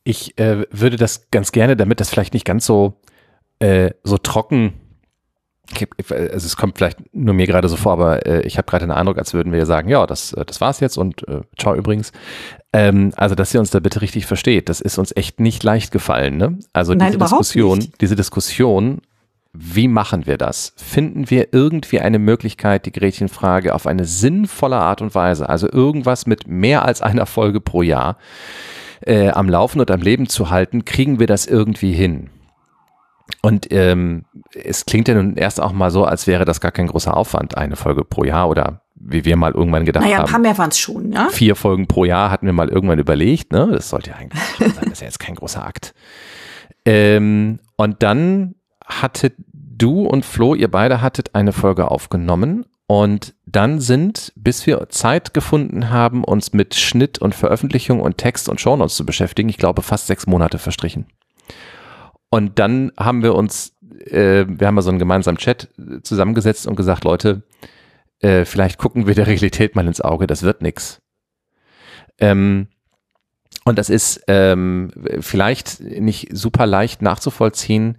Ich 0.04 0.38
äh, 0.40 0.66
würde 0.72 0.96
das 0.98 1.30
ganz 1.30 1.52
gerne, 1.52 1.76
damit 1.76 2.00
das 2.00 2.10
vielleicht 2.10 2.34
nicht 2.34 2.46
ganz 2.46 2.66
so, 2.66 2.94
äh, 3.60 3.92
so 4.04 4.18
trocken 4.18 4.74
also 6.10 6.46
es 6.46 6.58
kommt 6.58 6.77
vielleicht 6.77 7.00
nur 7.13 7.34
mir 7.34 7.48
gerade 7.48 7.70
so 7.70 7.77
vor, 7.77 7.94
aber 7.94 8.25
äh, 8.25 8.41
ich 8.41 8.58
habe 8.58 8.65
gerade 8.70 8.86
den 8.86 8.91
Eindruck, 8.91 9.18
als 9.18 9.34
würden 9.34 9.53
wir 9.53 9.65
sagen, 9.65 9.89
ja, 9.89 10.06
das, 10.06 10.34
äh, 10.34 10.44
das 10.46 10.60
war's 10.60 10.80
jetzt 10.80 10.98
und 10.98 11.27
äh, 11.27 11.41
ciao 11.58 11.75
übrigens. 11.75 12.12
Ähm, 12.74 13.12
also, 13.15 13.36
dass 13.36 13.53
ihr 13.53 13.60
uns 13.60 13.72
da 13.72 13.80
bitte 13.80 14.01
richtig 14.01 14.25
versteht, 14.25 14.70
das 14.70 14.82
ist 14.82 14.98
uns 14.98 15.15
echt 15.15 15.39
nicht 15.39 15.63
leicht 15.63 15.91
gefallen. 15.91 16.38
Ne? 16.38 16.60
Also 16.74 16.94
Nein, 16.94 17.08
diese 17.08 17.20
Diskussion, 17.20 17.77
nicht. 17.80 18.01
diese 18.01 18.15
Diskussion 18.15 19.01
wie 19.53 19.89
machen 19.89 20.27
wir 20.27 20.38
das? 20.38 20.74
Finden 20.77 21.30
wir 21.30 21.50
irgendwie 21.51 22.00
eine 22.00 22.20
Möglichkeit, 22.20 22.86
die 22.86 22.91
Gretchenfrage 22.91 23.75
auf 23.75 23.86
eine 23.86 24.06
sinnvolle 24.06 24.77
Art 24.77 25.01
und 25.01 25.13
Weise, 25.13 25.50
also 25.50 25.70
irgendwas 25.70 26.25
mit 26.25 26.48
mehr 26.48 26.86
als 26.86 27.01
einer 27.01 27.25
Folge 27.25 27.60
pro 27.60 27.82
Jahr 27.82 28.18
äh, 29.01 29.30
am 29.30 29.50
Laufen 29.50 29.82
und 29.82 29.91
am 29.91 30.01
Leben 30.01 30.30
zu 30.30 30.50
halten, 30.50 30.86
kriegen 30.86 31.20
wir 31.20 31.27
das 31.27 31.48
irgendwie 31.48 31.91
hin? 31.91 32.30
Und 33.42 33.68
ähm, 33.72 34.26
es 34.54 34.86
klingt 34.86 35.08
ja 35.08 35.16
nun 35.16 35.36
erst 35.36 35.62
auch 35.62 35.72
mal 35.72 35.92
so, 35.92 36.06
als 36.06 36.28
wäre 36.28 36.46
das 36.46 36.62
gar 36.62 36.72
kein 36.72 36.88
großer 36.88 37.16
Aufwand, 37.16 37.58
eine 37.58 37.76
Folge 37.76 38.04
pro 38.04 38.24
Jahr 38.24 38.50
oder 38.50 38.82
wie 38.96 39.26
wir 39.26 39.36
mal 39.36 39.52
irgendwann 39.52 39.86
gedacht 39.86 40.04
naja, 40.04 40.18
haben. 40.18 40.24
Naja, 40.24 40.28
ein 40.28 40.32
paar 40.32 40.52
mehr 40.52 40.58
waren 40.58 40.70
es 40.70 40.78
schon, 40.78 41.12
ja. 41.12 41.30
Vier 41.30 41.56
Folgen 41.56 41.88
pro 41.88 42.06
Jahr 42.06 42.30
hatten 42.30 42.46
wir 42.46 42.54
mal 42.54 42.70
irgendwann 42.70 43.00
überlegt, 43.00 43.52
ne? 43.52 43.70
Das 43.72 43.90
sollte 43.90 44.12
ja 44.12 44.16
eigentlich 44.18 44.42
sein, 44.60 44.74
das 44.76 44.92
ist 44.94 45.02
ja 45.02 45.08
jetzt 45.08 45.20
kein 45.20 45.36
großer 45.36 45.66
Akt. 45.66 45.94
Ähm, 46.86 47.60
und 47.78 48.04
dann 48.04 48.56
hattet 48.86 49.34
du 49.54 50.06
und 50.06 50.26
Flo, 50.26 50.54
ihr 50.54 50.70
beide 50.70 51.02
hattet 51.02 51.34
eine 51.34 51.54
Folge 51.54 51.90
aufgenommen 51.90 52.66
und 52.88 53.34
dann 53.46 53.80
sind, 53.80 54.34
bis 54.36 54.68
wir 54.68 54.90
Zeit 54.90 55.34
gefunden 55.34 55.90
haben, 55.90 56.24
uns 56.24 56.54
mit 56.54 56.76
Schnitt 56.76 57.20
und 57.20 57.34
Veröffentlichung 57.34 58.00
und 58.02 58.18
Text 58.18 58.50
und 58.50 58.62
Shownotes 58.62 58.96
zu 58.96 59.06
beschäftigen, 59.06 59.50
ich 59.50 59.58
glaube 59.58 59.82
fast 59.82 60.08
sechs 60.08 60.28
Monate 60.28 60.60
verstrichen. 60.60 61.06
Und 62.32 62.58
dann 62.60 62.92
haben 62.98 63.22
wir 63.24 63.36
uns, 63.36 63.78
äh, 64.06 64.46
wir 64.48 64.68
haben 64.68 64.76
mal 64.76 64.82
so 64.82 64.90
einen 64.90 65.00
gemeinsamen 65.00 65.38
Chat 65.38 65.70
zusammengesetzt 66.02 66.66
und 66.66 66.76
gesagt, 66.76 67.04
Leute, 67.04 67.44
äh, 68.20 68.46
vielleicht 68.46 68.78
gucken 68.80 69.06
wir 69.06 69.14
der 69.14 69.28
Realität 69.28 69.76
mal 69.76 69.86
ins 69.86 70.02
Auge, 70.02 70.28
das 70.28 70.42
wird 70.42 70.62
nix. 70.62 71.02
Ähm, 72.20 72.68
und 73.66 73.78
das 73.78 73.90
ist 73.90 74.24
ähm, 74.28 74.92
vielleicht 75.20 75.82
nicht 75.82 76.30
super 76.32 76.66
leicht 76.66 77.02
nachzuvollziehen, 77.02 77.98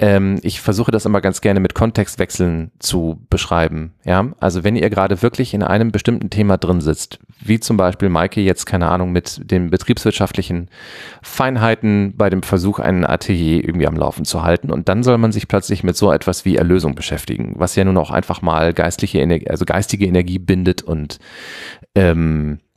ähm, 0.00 0.38
ich 0.42 0.62
versuche 0.62 0.90
das 0.90 1.04
immer 1.04 1.20
ganz 1.20 1.42
gerne 1.42 1.60
mit 1.60 1.74
Kontextwechseln 1.74 2.70
zu 2.78 3.20
beschreiben. 3.28 3.92
Ja, 4.04 4.28
also 4.40 4.64
wenn 4.64 4.74
ihr 4.74 4.88
gerade 4.88 5.20
wirklich 5.20 5.52
in 5.52 5.62
einem 5.62 5.92
bestimmten 5.92 6.30
Thema 6.30 6.56
drin 6.56 6.80
sitzt, 6.80 7.18
wie 7.38 7.60
zum 7.60 7.76
Beispiel 7.76 8.08
Maike 8.08 8.40
jetzt, 8.40 8.64
keine 8.64 8.88
Ahnung, 8.88 9.12
mit 9.12 9.50
den 9.50 9.68
betriebswirtschaftlichen 9.68 10.70
Feinheiten 11.20 12.14
bei 12.16 12.30
dem 12.30 12.42
Versuch, 12.42 12.78
einen 12.78 13.04
Atelier 13.04 13.62
irgendwie 13.62 13.86
am 13.86 13.96
Laufen 13.96 14.24
zu 14.24 14.42
halten. 14.42 14.70
Und 14.70 14.88
dann 14.88 15.02
soll 15.02 15.18
man 15.18 15.32
sich 15.32 15.48
plötzlich 15.48 15.84
mit 15.84 15.96
so 15.96 16.10
etwas 16.10 16.46
wie 16.46 16.56
Erlösung 16.56 16.94
beschäftigen, 16.94 17.54
was 17.58 17.76
ja 17.76 17.84
nun 17.84 17.98
auch 17.98 18.10
einfach 18.10 18.40
mal 18.40 18.72
geistliche 18.72 19.18
Energie, 19.18 19.50
also 19.50 19.66
geistige 19.66 20.06
Energie 20.06 20.38
bindet 20.38 20.80
und 20.80 21.18
ähm, 21.94 22.58
äh, 22.58 22.69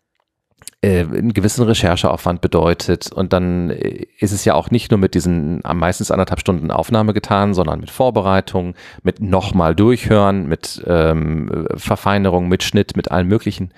einen 0.84 1.34
gewissen 1.34 1.64
Rechercheaufwand 1.64 2.42
bedeutet. 2.42 3.12
Und 3.12 3.34
dann 3.34 3.70
äh, 3.70 4.06
ist 4.20 4.32
es 4.32 4.46
ja 4.46 4.54
auch 4.54 4.72
nicht 4.72 4.92
nur 4.92 5.00
mit 5.00 5.16
diesen 5.16 5.62
am 5.64 5.80
meistens 5.80 6.12
anderthalb 6.12 6.40
Stunden 6.40 6.72
Aufnahme 6.72 7.14
getan, 7.14 7.54
sondern 7.54 7.80
mit 7.80 7.90
Vorbereitung, 7.90 8.76
mit 9.02 9.22
nochmal 9.22 9.76
durchhören, 9.76 10.48
mit 10.48 10.84
ähm, 10.86 11.68
Verfeinerung, 11.76 12.48
mit 12.50 12.64
Schnitt, 12.64 12.96
mit 12.96 13.12
allem 13.12 13.28
Möglichen. 13.28 13.74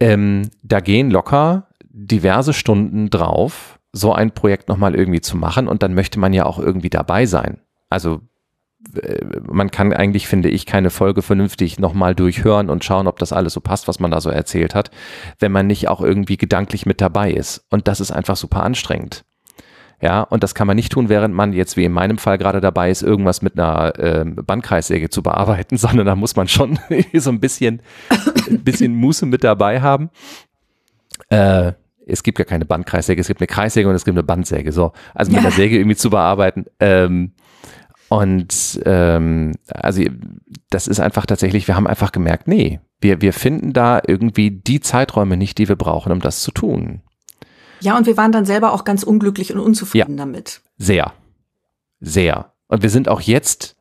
Ähm, 0.00 0.50
da 0.62 0.80
gehen 0.80 1.10
locker 1.10 1.68
diverse 1.94 2.52
Stunden 2.52 3.08
drauf, 3.08 3.78
so 3.92 4.12
ein 4.12 4.32
Projekt 4.32 4.68
nochmal 4.68 4.94
irgendwie 4.96 5.20
zu 5.20 5.36
machen 5.36 5.68
und 5.68 5.82
dann 5.82 5.94
möchte 5.94 6.18
man 6.18 6.32
ja 6.32 6.44
auch 6.44 6.58
irgendwie 6.58 6.90
dabei 6.90 7.26
sein. 7.26 7.60
Also 7.88 8.16
äh, 8.16 8.33
man 9.50 9.70
kann 9.70 9.92
eigentlich, 9.92 10.28
finde 10.28 10.48
ich, 10.48 10.66
keine 10.66 10.90
Folge 10.90 11.22
vernünftig 11.22 11.78
nochmal 11.78 12.14
durchhören 12.14 12.70
und 12.70 12.84
schauen, 12.84 13.06
ob 13.06 13.18
das 13.18 13.32
alles 13.32 13.52
so 13.52 13.60
passt, 13.60 13.88
was 13.88 14.00
man 14.00 14.10
da 14.10 14.20
so 14.20 14.30
erzählt 14.30 14.74
hat, 14.74 14.90
wenn 15.38 15.52
man 15.52 15.66
nicht 15.66 15.88
auch 15.88 16.00
irgendwie 16.00 16.36
gedanklich 16.36 16.86
mit 16.86 17.00
dabei 17.00 17.32
ist. 17.32 17.64
Und 17.70 17.88
das 17.88 18.00
ist 18.00 18.10
einfach 18.10 18.36
super 18.36 18.62
anstrengend. 18.62 19.24
Ja, 20.00 20.22
und 20.22 20.42
das 20.42 20.54
kann 20.54 20.66
man 20.66 20.76
nicht 20.76 20.92
tun, 20.92 21.08
während 21.08 21.34
man 21.34 21.52
jetzt 21.52 21.76
wie 21.76 21.84
in 21.84 21.92
meinem 21.92 22.18
Fall 22.18 22.36
gerade 22.36 22.60
dabei 22.60 22.90
ist, 22.90 23.02
irgendwas 23.02 23.42
mit 23.42 23.58
einer 23.58 23.98
äh, 23.98 24.24
Bandkreissäge 24.24 25.08
zu 25.08 25.22
bearbeiten, 25.22 25.76
sondern 25.78 26.06
da 26.06 26.14
muss 26.14 26.36
man 26.36 26.48
schon 26.48 26.78
so 27.14 27.30
ein 27.30 27.40
bisschen, 27.40 27.80
ein 28.50 28.62
bisschen 28.62 28.94
Muße 28.94 29.26
mit 29.26 29.44
dabei 29.44 29.80
haben. 29.80 30.10
Äh, 31.30 31.72
es 32.06 32.22
gibt 32.22 32.38
ja 32.38 32.44
keine 32.44 32.66
Bandkreissäge, 32.66 33.20
es 33.20 33.28
gibt 33.28 33.40
eine 33.40 33.46
Kreissäge 33.46 33.88
und 33.88 33.94
es 33.94 34.04
gibt 34.04 34.16
eine 34.16 34.24
Bandsäge. 34.24 34.72
So, 34.72 34.92
also 35.14 35.32
mit 35.32 35.42
ja. 35.42 35.48
der 35.48 35.56
Säge 35.56 35.78
irgendwie 35.78 35.96
zu 35.96 36.10
bearbeiten. 36.10 36.66
Ähm, 36.80 37.32
und 38.08 38.80
ähm, 38.84 39.54
also 39.68 40.02
das 40.70 40.86
ist 40.86 41.00
einfach 41.00 41.26
tatsächlich, 41.26 41.68
wir 41.68 41.76
haben 41.76 41.86
einfach 41.86 42.12
gemerkt, 42.12 42.48
nee, 42.48 42.80
wir, 43.00 43.20
wir 43.20 43.32
finden 43.32 43.72
da 43.72 44.00
irgendwie 44.06 44.50
die 44.50 44.80
Zeiträume 44.80 45.36
nicht, 45.36 45.58
die 45.58 45.68
wir 45.68 45.76
brauchen, 45.76 46.12
um 46.12 46.20
das 46.20 46.42
zu 46.42 46.50
tun. 46.50 47.02
Ja, 47.80 47.96
und 47.96 48.06
wir 48.06 48.16
waren 48.16 48.32
dann 48.32 48.46
selber 48.46 48.72
auch 48.72 48.84
ganz 48.84 49.02
unglücklich 49.02 49.52
und 49.52 49.60
unzufrieden 49.60 50.12
ja, 50.12 50.24
damit. 50.24 50.62
Sehr. 50.78 51.12
Sehr. 52.00 52.52
Und 52.68 52.82
wir 52.82 52.90
sind 52.90 53.08
auch 53.08 53.20
jetzt 53.20 53.76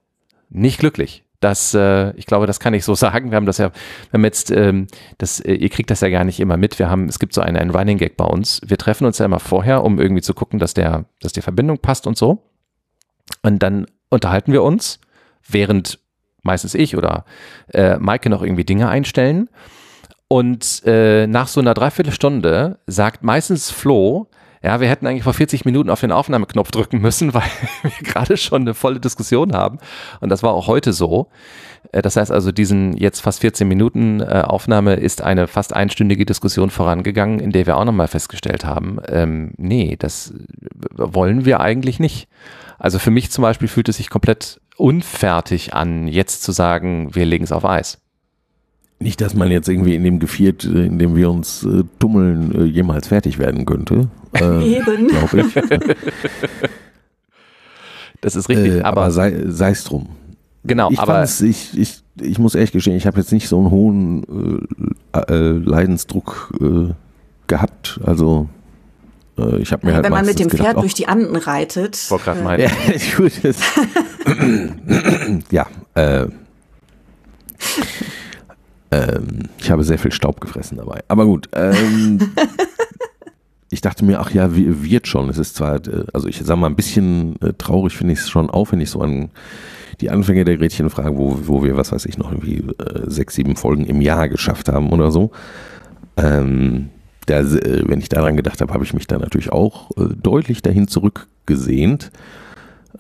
nicht 0.50 0.80
glücklich. 0.80 1.24
Das, 1.40 1.74
äh, 1.74 2.12
ich 2.16 2.26
glaube, 2.26 2.48
das 2.48 2.60
kann 2.60 2.74
ich 2.74 2.86
so 2.86 2.96
sagen. 2.96 3.32
Wir 3.32 3.36
haben 3.36 3.46
das 3.46 3.58
ja, 3.58 3.72
wir 4.12 4.18
haben 4.18 4.26
jetzt, 4.26 4.52
ähm, 4.52 4.88
das, 5.18 5.40
äh, 5.40 5.54
ihr 5.54 5.70
kriegt 5.70 5.90
das 5.90 6.02
ja 6.02 6.10
gar 6.10 6.24
nicht 6.24 6.40
immer 6.40 6.58
mit. 6.58 6.80
Wir 6.80 6.90
haben, 6.90 7.08
es 7.08 7.20
gibt 7.20 7.34
so 7.34 7.42
einen, 7.42 7.58
einen 7.58 7.72
Running 7.72 7.98
Gag 7.98 8.18
bei 8.18 8.26
uns. 8.26 8.62
Wir 8.66 8.78
treffen 8.78 9.06
uns 9.06 9.20
ja 9.20 9.26
immer 9.26 9.40
vorher, 9.40 9.84
um 9.84 10.00
irgendwie 10.00 10.22
zu 10.22 10.34
gucken, 10.34 10.60
dass 10.60 10.74
der, 10.74 11.06
dass 11.22 11.34
die 11.34 11.42
Verbindung 11.42 11.80
passt 11.80 12.08
und 12.08 12.18
so. 12.18 12.44
Und 13.42 13.60
dann 13.60 13.88
unterhalten 14.14 14.52
wir 14.54 14.64
uns, 14.64 15.00
während 15.48 16.00
meistens 16.42 16.76
ich 16.76 16.96
oder 16.96 17.26
äh, 17.74 17.98
Maike 17.98 18.30
noch 18.30 18.42
irgendwie 18.42 18.66
Dinge 18.66 18.90
einstellen. 18.90 19.50
Und 20.28 20.82
äh, 20.86 21.28
nach 21.28 21.48
so 21.48 21.60
einer 21.60 21.74
Dreiviertelstunde 21.74 22.80
sagt 22.88 23.24
meistens 23.24 23.70
Flo, 23.72 24.28
ja, 24.64 24.80
wir 24.80 24.90
hätten 24.90 25.06
eigentlich 25.06 25.24
vor 25.24 25.34
40 25.34 25.66
Minuten 25.66 25.90
auf 25.90 26.00
den 26.00 26.12
Aufnahmeknopf 26.12 26.72
drücken 26.72 27.00
müssen, 27.00 27.34
weil 27.34 27.44
wir 27.82 27.92
gerade 28.02 28.38
schon 28.38 28.62
eine 28.62 28.74
volle 28.74 29.00
Diskussion 29.00 29.54
haben. 29.54 29.78
Und 30.22 30.30
das 30.30 30.42
war 30.42 30.54
auch 30.54 30.68
heute 30.68 30.94
so. 30.94 31.28
Äh, 31.92 32.02
das 32.02 32.16
heißt 32.16 32.32
also, 32.32 32.52
diesen 32.52 32.96
jetzt 32.98 33.20
fast 33.20 33.42
14 33.42 33.68
Minuten 33.68 34.22
äh, 34.22 34.44
Aufnahme 34.46 34.96
ist 34.96 35.22
eine 35.22 35.48
fast 35.48 35.76
einstündige 35.76 36.26
Diskussion 36.26 36.70
vorangegangen, 36.70 37.40
in 37.40 37.52
der 37.52 37.68
wir 37.68 37.78
auch 37.78 37.86
nochmal 37.86 38.08
festgestellt 38.08 38.66
haben, 38.66 39.00
ähm, 39.08 39.54
nee, 39.58 39.96
das 40.00 40.34
wollen 40.96 41.46
wir 41.46 41.60
eigentlich 41.60 42.00
nicht. 42.00 42.28
Also 42.80 43.00
für 43.00 43.12
mich 43.12 43.32
zum 43.32 43.42
Beispiel 43.42 43.68
fühlt 43.68 43.90
es 43.90 43.98
sich 43.98 44.10
komplett 44.10 44.60
unfertig 44.78 45.74
an, 45.74 46.08
jetzt 46.08 46.44
zu 46.44 46.52
sagen, 46.52 47.14
wir 47.14 47.26
legen 47.26 47.44
es 47.44 47.52
auf 47.52 47.66
Eis. 47.66 48.03
Nicht, 49.00 49.20
dass 49.22 49.34
man 49.34 49.52
jetzt 49.52 49.68
irgendwie 49.68 49.96
in 49.96 50.04
dem 50.04 50.20
Geviert, 50.20 50.64
äh, 50.64 50.86
in 50.86 51.00
dem 51.00 51.16
wir 51.16 51.30
uns 51.30 51.64
äh, 51.64 51.84
tummeln, 52.00 52.54
äh, 52.56 52.64
jemals 52.64 53.08
fertig 53.08 53.38
werden 53.40 53.66
könnte. 53.66 54.08
Äh, 54.34 54.78
Eben. 54.78 55.10
Ich. 55.10 55.54
das 58.22 58.36
ist 58.36 58.50
richtig. 58.50 58.76
Äh, 58.76 58.82
aber, 58.82 59.02
aber 59.02 59.12
sei 59.12 59.72
es 59.72 59.84
drum. 59.84 60.10
Genau, 60.64 60.90
ich 60.92 61.00
aber 61.00 61.24
ich, 61.24 61.78
ich, 61.78 62.04
ich 62.22 62.40
muss 62.40 62.56
ehrlich 62.56 62.72
gestehen, 62.72 62.96
ich 62.96 63.06
habe 63.06 63.20
jetzt 63.20 63.34
nicht 63.34 63.50
so 63.50 63.58
einen 63.60 63.70
hohen 63.70 64.66
äh, 65.12 65.34
Leidensdruck 65.34 66.54
gehabt. 67.48 68.00
Also 68.06 68.48
Äh, 69.38 69.58
ich 69.58 69.72
habe 69.72 69.86
mir 69.86 69.96
halt 69.96 70.06
Wenn 70.06 70.12
man 70.12 70.26
mit 70.26 70.40
dem 70.40 70.48
gedacht, 70.48 70.68
Pferd 70.68 70.78
durch 70.82 70.94
die 70.94 71.08
Anden 71.08 71.36
reitet. 71.36 71.96
Ich 71.96 72.12
wollte 72.12 72.26
gerade 72.26 72.64
äh. 72.64 72.66
Ja, 72.66 72.72
gut. 73.18 73.32
Das, 73.44 73.58
ja, 75.52 75.68
äh, 75.96 76.28
ähm, 78.94 79.50
ich 79.58 79.72
habe 79.72 79.84
sehr 79.84 79.98
viel 79.98 80.12
Staub 80.12 80.40
gefressen 80.40 80.78
dabei. 80.78 81.04
Aber 81.08 81.26
gut. 81.26 81.50
Ähm, 81.54 82.20
ich 83.70 83.82
dachte 83.82 84.06
mir, 84.06 84.20
ach 84.20 84.32
ja, 84.32 84.50
wird 84.52 85.08
schon. 85.08 85.30
Es 85.30 85.38
ist 85.38 85.56
zwar, 85.56 85.76
äh, 85.88 86.06
also 86.14 86.28
ich 86.28 86.40
sag 86.44 86.58
mal, 86.58 86.68
ein 86.68 86.76
bisschen 86.76 87.42
äh, 87.42 87.54
traurig 87.58 87.98
finde 87.98 88.14
ich 88.14 88.20
es 88.20 88.30
schon 88.30 88.50
auch, 88.50 88.72
wenn 88.72 88.82
ich 88.82 88.90
so 88.90 89.02
an 89.02 89.32
die 90.02 90.10
Anfänge 90.10 90.46
der 90.46 90.58
Gretchenfrage, 90.58 91.18
wo, 91.18 91.40
wo 91.44 91.64
wir, 91.64 91.78
was 91.78 91.92
weiß 91.92 92.06
ich, 92.06 92.18
noch 92.18 92.32
irgendwie 92.32 92.58
äh, 92.58 93.10
sechs, 93.10 93.36
sieben 93.36 93.56
Folgen 93.56 93.86
im 93.86 94.02
Jahr 94.02 94.30
geschafft 94.30 94.70
haben 94.70 94.92
oder 94.92 95.12
so. 95.12 95.32
Ähm, 96.18 96.90
da, 97.26 97.42
wenn 97.44 98.00
ich 98.00 98.10
daran 98.10 98.36
gedacht 98.36 98.60
habe, 98.60 98.74
habe 98.74 98.84
ich 98.84 98.94
mich 98.94 99.08
da 99.08 99.18
natürlich 99.18 99.52
auch 99.52 99.92
deutlich 99.96 100.62
dahin 100.62 100.90
zurückgesehnt. 100.90 102.12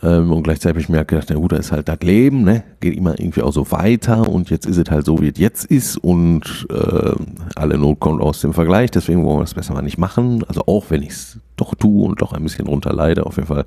Ähm, 0.01 0.31
und 0.31 0.43
gleichzeitig 0.43 0.69
habe 0.69 0.79
ich 0.79 0.89
mir 0.89 0.97
halt 0.97 1.07
gedacht, 1.07 1.27
na 1.29 1.35
gut, 1.35 1.51
da 1.51 1.57
ist 1.57 1.71
halt 1.71 1.87
das 1.87 1.99
Leben, 2.01 2.43
ne? 2.43 2.63
Geht 2.79 2.95
immer 2.95 3.19
irgendwie 3.19 3.41
auch 3.43 3.53
so 3.53 3.69
weiter 3.71 4.27
und 4.27 4.49
jetzt 4.49 4.65
ist 4.65 4.77
es 4.77 4.89
halt 4.89 5.05
so, 5.05 5.21
wie 5.21 5.29
es 5.29 5.37
jetzt 5.37 5.65
ist 5.65 5.97
und 5.97 6.65
äh, 6.69 7.13
alle 7.55 7.77
Not 7.77 7.99
kommt 7.99 8.21
aus 8.21 8.41
dem 8.41 8.53
Vergleich, 8.53 8.91
deswegen 8.91 9.23
wollen 9.23 9.37
wir 9.37 9.43
das 9.43 9.53
besser 9.53 9.73
mal 9.73 9.83
nicht 9.83 9.99
machen. 9.99 10.43
Also 10.47 10.63
auch 10.65 10.85
wenn 10.89 11.03
ich 11.03 11.09
es 11.09 11.39
doch 11.57 11.75
tue 11.75 12.07
und 12.07 12.21
doch 12.21 12.33
ein 12.33 12.43
bisschen 12.43 12.65
drunter 12.65 12.93
leide, 12.93 13.25
auf 13.25 13.35
jeden 13.35 13.47
Fall 13.47 13.65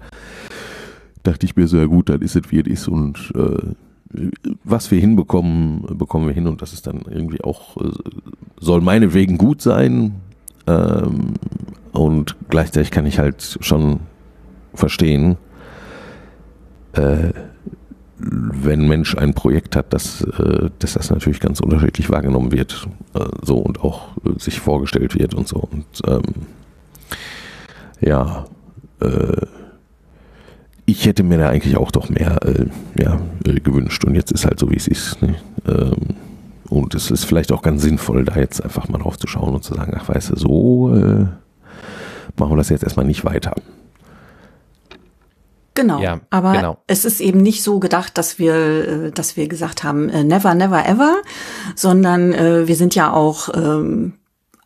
dachte 1.23 1.47
ich 1.47 1.57
mir 1.57 1.69
so, 1.69 1.77
ja 1.77 1.87
gut, 1.87 2.09
dann 2.09 2.23
ist 2.23 2.37
es 2.37 2.51
wie 2.51 2.61
es 2.61 2.67
ist 2.67 2.89
und 2.89 3.33
äh, 3.37 3.75
was 4.65 4.91
wir 4.91 5.01
hinbekommen, 5.01 5.85
bekommen 5.97 6.27
wir 6.27 6.35
hin 6.35 6.47
und 6.47 6.63
das 6.63 6.73
ist 6.73 6.87
dann 6.87 7.03
irgendwie 7.09 7.43
auch, 7.43 7.77
äh, 7.77 7.91
soll 8.59 8.81
meinetwegen 8.81 9.39
gut 9.39 9.63
sein. 9.63 10.17
Ähm, 10.67 11.35
und 11.93 12.37
gleichzeitig 12.49 12.91
kann 12.91 13.07
ich 13.07 13.19
halt 13.19 13.59
schon 13.61 14.01
verstehen, 14.75 15.37
äh, 16.97 17.33
wenn 18.19 18.83
ein 18.83 18.89
Mensch 18.89 19.17
ein 19.17 19.35
Projekt 19.35 19.77
hat, 19.77 19.93
dass, 19.93 20.23
äh, 20.23 20.71
dass 20.79 20.95
das 20.95 21.11
natürlich 21.11 21.41
ganz 21.41 21.61
unterschiedlich 21.61 22.11
wahrgenommen 22.11 22.53
wird, 22.53 22.89
äh, 23.15 23.21
so 23.43 23.59
und 23.59 23.81
auch 23.83 24.17
äh, 24.25 24.39
sich 24.39 24.61
vorgestellt 24.61 25.15
wird 25.19 25.35
und 25.35 25.47
so. 25.47 25.59
Und 25.59 25.87
ähm, 26.07 26.23
ja, 28.01 28.47
äh, 29.01 29.47
ich 30.87 31.05
hätte 31.05 31.25
mir 31.25 31.39
da 31.39 31.51
eigentlich 31.51 31.77
auch 31.77 31.91
doch 31.91 32.09
mehr 32.09 32.39
äh, 32.47 32.67
ja, 32.99 33.21
gewünscht 33.43 34.05
und 34.05 34.15
jetzt 34.15 34.33
ist 34.33 34.45
halt 34.47 34.59
so, 34.59 34.71
wie 34.71 34.77
es 34.77 34.89
ist. 34.89 35.21
Ne? 35.21 35.37
Ähm, 35.67 36.17
und 36.69 36.95
es 36.95 37.11
ist 37.11 37.25
vielleicht 37.25 37.53
auch 37.53 37.63
ganz 37.63 37.83
sinnvoll, 37.83 38.25
da 38.25 38.37
jetzt 38.37 38.63
einfach 38.63 38.89
mal 38.89 38.99
drauf 38.99 39.19
zu 39.19 39.27
schauen 39.27 39.55
und 39.55 39.63
zu 39.63 39.75
sagen, 39.75 39.93
ach 39.97 40.09
weißt 40.09 40.31
du, 40.31 40.37
so 40.37 40.89
machen 42.37 42.53
wir 42.53 42.57
das 42.57 42.71
jetzt 42.71 42.83
erstmal 42.83 43.07
nicht 43.07 43.25
weiter. 43.25 43.55
Genau. 45.77 46.01
Ja, 46.01 46.21
aber 46.31 46.53
genau. 46.53 46.79
es 46.89 47.05
ist 47.05 47.21
eben 47.21 47.43
nicht 47.43 47.63
so 47.63 47.79
gedacht, 47.79 48.19
dass 48.19 48.41
wir, 48.41 48.55
äh, 48.55 49.11
dass 49.13 49.37
wir 49.37 49.47
gesagt 49.47 49.85
haben, 49.85 50.09
äh, 50.09 50.25
never, 50.25 50.55
never, 50.55 50.89
ever, 50.89 51.19
sondern 51.77 52.33
äh, 52.33 52.67
wir 52.67 52.75
sind 52.75 52.95
ja 52.97 53.13
auch 53.13 53.51
ähm, 53.55 54.15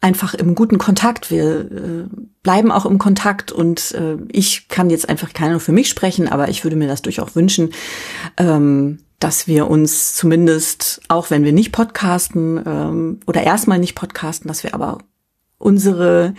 einfach 0.00 0.34
im 0.34 0.54
guten 0.54 0.78
Kontakt. 0.78 1.30
Wir 1.30 1.60
äh, 1.60 2.04
bleiben 2.42 2.70
auch 2.70 2.86
im 2.86 2.98
Kontakt 2.98 3.50
und 3.50 3.92
äh, 3.92 4.16
ich 4.30 4.68
kann 4.68 4.88
jetzt 4.88 5.08
einfach 5.08 5.32
keine 5.34 5.50
nur 5.50 5.60
für 5.60 5.72
mich 5.72 5.88
sprechen, 5.88 6.28
aber 6.28 6.48
ich 6.48 6.64
würde 6.64 6.76
mir 6.76 6.88
das 6.88 7.02
durchaus 7.02 7.34
wünschen, 7.34 7.70
ähm, 8.36 9.00
dass 9.18 9.48
wir 9.48 9.68
uns 9.68 10.14
zumindest, 10.14 11.02
auch 11.08 11.30
wenn 11.30 11.44
wir 11.44 11.52
nicht 11.52 11.72
podcasten 11.72 12.62
ähm, 12.64 13.20
oder 13.26 13.42
erstmal 13.42 13.80
nicht 13.80 13.96
podcasten, 13.96 14.46
dass 14.46 14.62
wir 14.62 14.74
aber 14.74 14.98
unsere 15.58 16.34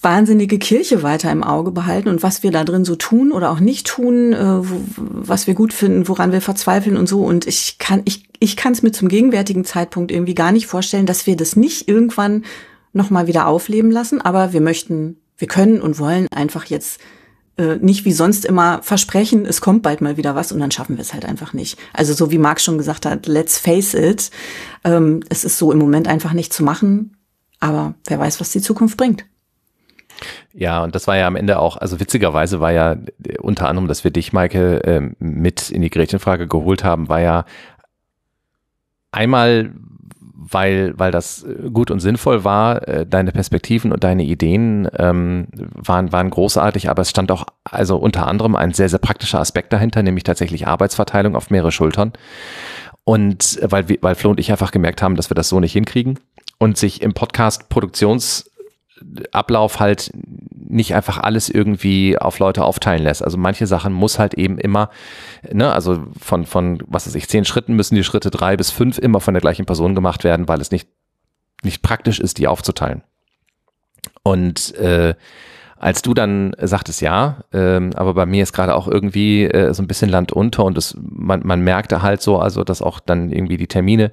wahnsinnige 0.00 0.58
Kirche 0.58 1.02
weiter 1.02 1.30
im 1.32 1.42
Auge 1.42 1.72
behalten 1.72 2.08
und 2.08 2.22
was 2.22 2.42
wir 2.42 2.52
da 2.52 2.64
drin 2.64 2.84
so 2.84 2.94
tun 2.94 3.32
oder 3.32 3.50
auch 3.50 3.58
nicht 3.58 3.86
tun, 3.86 4.32
äh, 4.32 4.60
was 4.96 5.46
wir 5.46 5.54
gut 5.54 5.72
finden, 5.72 6.06
woran 6.06 6.30
wir 6.30 6.40
verzweifeln 6.40 6.96
und 6.96 7.08
so. 7.08 7.24
Und 7.24 7.46
ich 7.46 7.78
kann, 7.78 8.02
ich, 8.04 8.28
ich 8.38 8.56
kann 8.56 8.72
es 8.72 8.82
mir 8.82 8.92
zum 8.92 9.08
gegenwärtigen 9.08 9.64
Zeitpunkt 9.64 10.12
irgendwie 10.12 10.34
gar 10.34 10.52
nicht 10.52 10.68
vorstellen, 10.68 11.06
dass 11.06 11.26
wir 11.26 11.36
das 11.36 11.56
nicht 11.56 11.88
irgendwann 11.88 12.44
nochmal 12.92 13.26
wieder 13.26 13.48
aufleben 13.48 13.90
lassen. 13.90 14.20
Aber 14.20 14.52
wir 14.52 14.60
möchten, 14.60 15.16
wir 15.36 15.48
können 15.48 15.80
und 15.80 15.98
wollen 15.98 16.28
einfach 16.30 16.66
jetzt 16.66 17.00
äh, 17.56 17.76
nicht 17.76 18.04
wie 18.04 18.12
sonst 18.12 18.44
immer 18.44 18.80
versprechen, 18.82 19.44
es 19.46 19.60
kommt 19.60 19.82
bald 19.82 20.00
mal 20.00 20.16
wieder 20.16 20.36
was 20.36 20.52
und 20.52 20.60
dann 20.60 20.70
schaffen 20.70 20.96
wir 20.96 21.02
es 21.02 21.12
halt 21.12 21.24
einfach 21.24 21.52
nicht. 21.52 21.76
Also 21.92 22.14
so 22.14 22.30
wie 22.30 22.38
Marc 22.38 22.60
schon 22.60 22.78
gesagt 22.78 23.04
hat, 23.04 23.26
let's 23.26 23.58
face 23.58 23.94
it, 23.94 24.30
ähm, 24.84 25.24
es 25.28 25.44
ist 25.44 25.58
so 25.58 25.72
im 25.72 25.78
Moment 25.78 26.06
einfach 26.06 26.34
nicht 26.34 26.52
zu 26.52 26.62
machen, 26.62 27.16
aber 27.58 27.94
wer 28.06 28.20
weiß, 28.20 28.40
was 28.40 28.52
die 28.52 28.60
Zukunft 28.60 28.96
bringt. 28.96 29.24
Ja, 30.52 30.82
und 30.82 30.94
das 30.94 31.06
war 31.06 31.16
ja 31.16 31.26
am 31.26 31.36
Ende 31.36 31.58
auch, 31.58 31.76
also 31.76 32.00
witzigerweise 32.00 32.60
war 32.60 32.72
ja 32.72 32.96
unter 33.40 33.68
anderem, 33.68 33.88
dass 33.88 34.04
wir 34.04 34.10
dich, 34.10 34.32
Maike, 34.32 34.80
ähm, 34.84 35.16
mit 35.18 35.70
in 35.70 35.82
die 35.82 35.90
Gretchenfrage 35.90 36.46
geholt 36.46 36.84
haben, 36.84 37.08
war 37.08 37.20
ja 37.20 37.44
einmal, 39.12 39.72
weil, 40.34 40.98
weil 40.98 41.10
das 41.10 41.44
äh, 41.44 41.70
gut 41.70 41.90
und 41.90 42.00
sinnvoll 42.00 42.44
war, 42.44 42.86
äh, 42.88 43.06
deine 43.06 43.32
Perspektiven 43.32 43.92
und 43.92 44.04
deine 44.04 44.24
Ideen 44.24 44.88
ähm, 44.96 45.48
waren, 45.74 46.12
waren 46.12 46.30
großartig, 46.30 46.90
aber 46.90 47.02
es 47.02 47.10
stand 47.10 47.30
auch 47.30 47.46
also 47.64 47.96
unter 47.96 48.26
anderem 48.26 48.56
ein 48.56 48.72
sehr, 48.72 48.88
sehr 48.88 48.98
praktischer 48.98 49.40
Aspekt 49.40 49.72
dahinter, 49.72 50.02
nämlich 50.02 50.24
tatsächlich 50.24 50.66
Arbeitsverteilung 50.66 51.36
auf 51.36 51.50
mehrere 51.50 51.72
Schultern. 51.72 52.12
Und 53.04 53.60
äh, 53.62 53.70
weil, 53.70 53.86
weil 54.00 54.14
Flo 54.14 54.30
und 54.30 54.40
ich 54.40 54.50
einfach 54.50 54.70
gemerkt 54.70 55.02
haben, 55.02 55.16
dass 55.16 55.30
wir 55.30 55.34
das 55.34 55.48
so 55.48 55.60
nicht 55.60 55.72
hinkriegen 55.72 56.18
und 56.58 56.76
sich 56.76 57.02
im 57.02 57.14
Podcast 57.14 57.68
Produktions 57.68 58.50
Ablauf 59.32 59.80
halt 59.80 60.10
nicht 60.70 60.94
einfach 60.94 61.18
alles 61.18 61.48
irgendwie 61.48 62.18
auf 62.18 62.38
Leute 62.38 62.64
aufteilen 62.64 63.02
lässt. 63.02 63.22
Also 63.22 63.38
manche 63.38 63.66
Sachen 63.66 63.92
muss 63.92 64.18
halt 64.18 64.34
eben 64.34 64.58
immer, 64.58 64.90
ne, 65.50 65.72
also 65.72 66.04
von, 66.20 66.44
von, 66.44 66.82
was 66.86 67.06
weiß 67.06 67.14
ich, 67.14 67.28
zehn 67.28 67.44
Schritten 67.44 67.74
müssen 67.74 67.94
die 67.94 68.04
Schritte 68.04 68.30
drei 68.30 68.56
bis 68.56 68.70
fünf 68.70 68.98
immer 68.98 69.20
von 69.20 69.34
der 69.34 69.40
gleichen 69.40 69.66
Person 69.66 69.94
gemacht 69.94 70.24
werden, 70.24 70.48
weil 70.48 70.60
es 70.60 70.70
nicht, 70.70 70.88
nicht 71.62 71.82
praktisch 71.82 72.20
ist, 72.20 72.38
die 72.38 72.48
aufzuteilen. 72.48 73.02
Und 74.22 74.74
äh, 74.74 75.14
als 75.78 76.02
du 76.02 76.12
dann 76.12 76.54
sagtest, 76.60 77.00
ja, 77.00 77.38
ähm, 77.52 77.92
aber 77.94 78.14
bei 78.14 78.26
mir 78.26 78.42
ist 78.42 78.52
gerade 78.52 78.74
auch 78.74 78.88
irgendwie 78.88 79.44
äh, 79.44 79.72
so 79.72 79.82
ein 79.82 79.86
bisschen 79.86 80.10
Land 80.10 80.32
unter 80.32 80.64
und 80.64 80.76
das, 80.76 80.96
man, 81.00 81.40
man 81.44 81.60
merkte 81.60 82.02
halt 82.02 82.20
so, 82.20 82.38
also 82.38 82.64
dass 82.64 82.82
auch 82.82 83.00
dann 83.00 83.30
irgendwie 83.30 83.56
die 83.56 83.68
Termine 83.68 84.10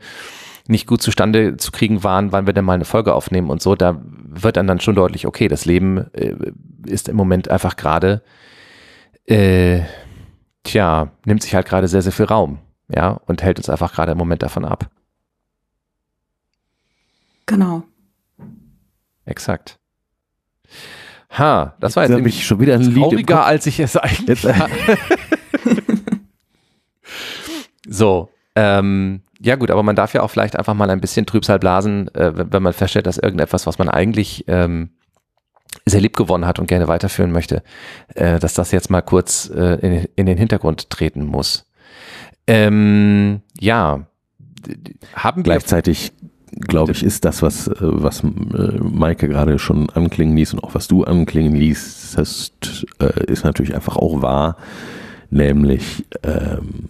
nicht 0.67 0.87
gut 0.87 1.01
zustande 1.01 1.57
zu 1.57 1.71
kriegen 1.71 2.03
waren, 2.03 2.31
wann 2.31 2.45
wir 2.47 2.53
denn 2.53 2.65
mal 2.65 2.73
eine 2.73 2.85
Folge 2.85 3.13
aufnehmen 3.13 3.49
und 3.49 3.61
so, 3.61 3.75
da 3.75 4.01
wird 4.03 4.57
dann 4.57 4.67
dann 4.67 4.79
schon 4.79 4.95
deutlich, 4.95 5.27
okay, 5.27 5.47
das 5.47 5.65
Leben 5.65 6.11
äh, 6.13 6.35
ist 6.85 7.07
im 7.07 7.15
Moment 7.15 7.49
einfach 7.49 7.75
gerade, 7.75 8.23
äh, 9.25 9.81
tja, 10.63 11.11
nimmt 11.25 11.43
sich 11.43 11.53
halt 11.55 11.67
gerade 11.67 11.87
sehr, 11.87 12.01
sehr 12.01 12.11
viel 12.11 12.25
Raum, 12.25 12.59
ja, 12.93 13.09
und 13.25 13.43
hält 13.43 13.59
uns 13.59 13.69
einfach 13.69 13.93
gerade 13.93 14.13
im 14.13 14.17
Moment 14.17 14.41
davon 14.43 14.65
ab. 14.65 14.89
Genau. 17.45 17.83
Exakt. 19.25 19.77
Ha, 21.37 21.75
das 21.79 21.95
war 21.95 22.03
jetzt 22.03 22.09
Jetzt 22.09 22.13
habe 22.13 22.21
irgendwie 22.21 22.29
ich 22.37 22.45
schon 22.45 22.59
wieder 22.59 22.75
ein 22.75 22.81
Lied 22.81 22.95
im 22.95 23.01
trauriger, 23.01 23.35
Kopf. 23.35 23.45
als 23.45 23.65
ich 23.67 23.79
es 23.79 23.97
eigentlich 23.97 24.27
Jetzt, 24.27 24.43
war. 24.59 24.69
So, 27.87 28.29
ähm, 28.55 29.21
ja 29.39 29.55
gut, 29.55 29.69
aber 29.69 29.83
man 29.83 29.95
darf 29.95 30.13
ja 30.13 30.21
auch 30.21 30.29
vielleicht 30.29 30.55
einfach 30.55 30.73
mal 30.73 30.89
ein 30.89 31.01
bisschen 31.01 31.25
Trübsal 31.25 31.59
blasen, 31.59 32.13
äh, 32.15 32.31
wenn 32.35 32.63
man 32.63 32.73
feststellt, 32.73 33.05
dass 33.05 33.17
irgendetwas, 33.17 33.67
was 33.67 33.77
man 33.77 33.89
eigentlich 33.89 34.45
ähm, 34.47 34.91
sehr 35.85 36.01
lieb 36.01 36.15
gewonnen 36.15 36.45
hat 36.45 36.59
und 36.59 36.67
gerne 36.67 36.87
weiterführen 36.87 37.31
möchte, 37.31 37.63
äh, 38.15 38.39
dass 38.39 38.53
das 38.53 38.71
jetzt 38.71 38.89
mal 38.89 39.01
kurz 39.01 39.49
äh, 39.53 39.75
in, 39.81 40.07
in 40.15 40.25
den 40.25 40.37
Hintergrund 40.37 40.89
treten 40.89 41.25
muss. 41.25 41.69
Ähm, 42.47 43.41
ja, 43.59 44.07
haben 45.15 45.37
wir 45.37 45.43
Gleichzeitig, 45.43 46.13
glaube 46.51 46.93
ich, 46.93 47.03
ist 47.03 47.25
das, 47.25 47.41
was, 47.41 47.67
äh, 47.67 47.75
was 47.79 48.23
äh, 48.23 48.27
Maike 48.27 49.27
gerade 49.27 49.59
schon 49.59 49.89
anklingen 49.89 50.37
ließ 50.37 50.53
und 50.53 50.63
auch 50.63 50.75
was 50.75 50.87
du 50.87 51.03
anklingen 51.03 51.55
ließ, 51.55 52.15
äh, 52.99 53.25
ist 53.25 53.43
natürlich 53.43 53.75
einfach 53.75 53.97
auch 53.97 54.21
wahr, 54.21 54.57
nämlich, 55.29 56.05
ähm, 56.23 56.87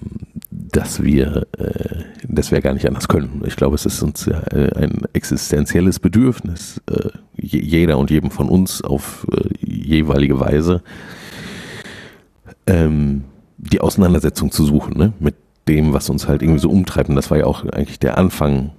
dass 0.57 1.03
wir, 1.03 1.47
äh, 1.57 2.03
dass 2.27 2.51
wir 2.51 2.61
gar 2.61 2.73
nicht 2.73 2.87
anders 2.87 3.07
können. 3.07 3.41
Ich 3.45 3.55
glaube, 3.55 3.75
es 3.75 3.85
ist 3.85 4.01
uns 4.01 4.27
äh, 4.27 4.33
ein 4.75 5.01
existenzielles 5.13 5.99
Bedürfnis, 5.99 6.81
äh, 6.89 7.09
je- 7.35 7.61
jeder 7.61 7.97
und 7.97 8.09
jedem 8.09 8.31
von 8.31 8.47
uns 8.47 8.81
auf 8.81 9.27
äh, 9.33 9.49
jeweilige 9.65 10.39
Weise, 10.39 10.81
ähm, 12.67 13.23
die 13.57 13.81
Auseinandersetzung 13.81 14.51
zu 14.51 14.63
suchen, 14.63 14.97
ne? 14.97 15.13
mit 15.19 15.35
dem, 15.67 15.93
was 15.93 16.09
uns 16.09 16.27
halt 16.27 16.41
irgendwie 16.41 16.59
so 16.61 16.69
umtreibt. 16.69 17.09
Und 17.09 17.15
das 17.15 17.31
war 17.31 17.37
ja 17.37 17.45
auch 17.45 17.65
eigentlich 17.65 17.99
der 17.99 18.17
Anfang 18.17 18.71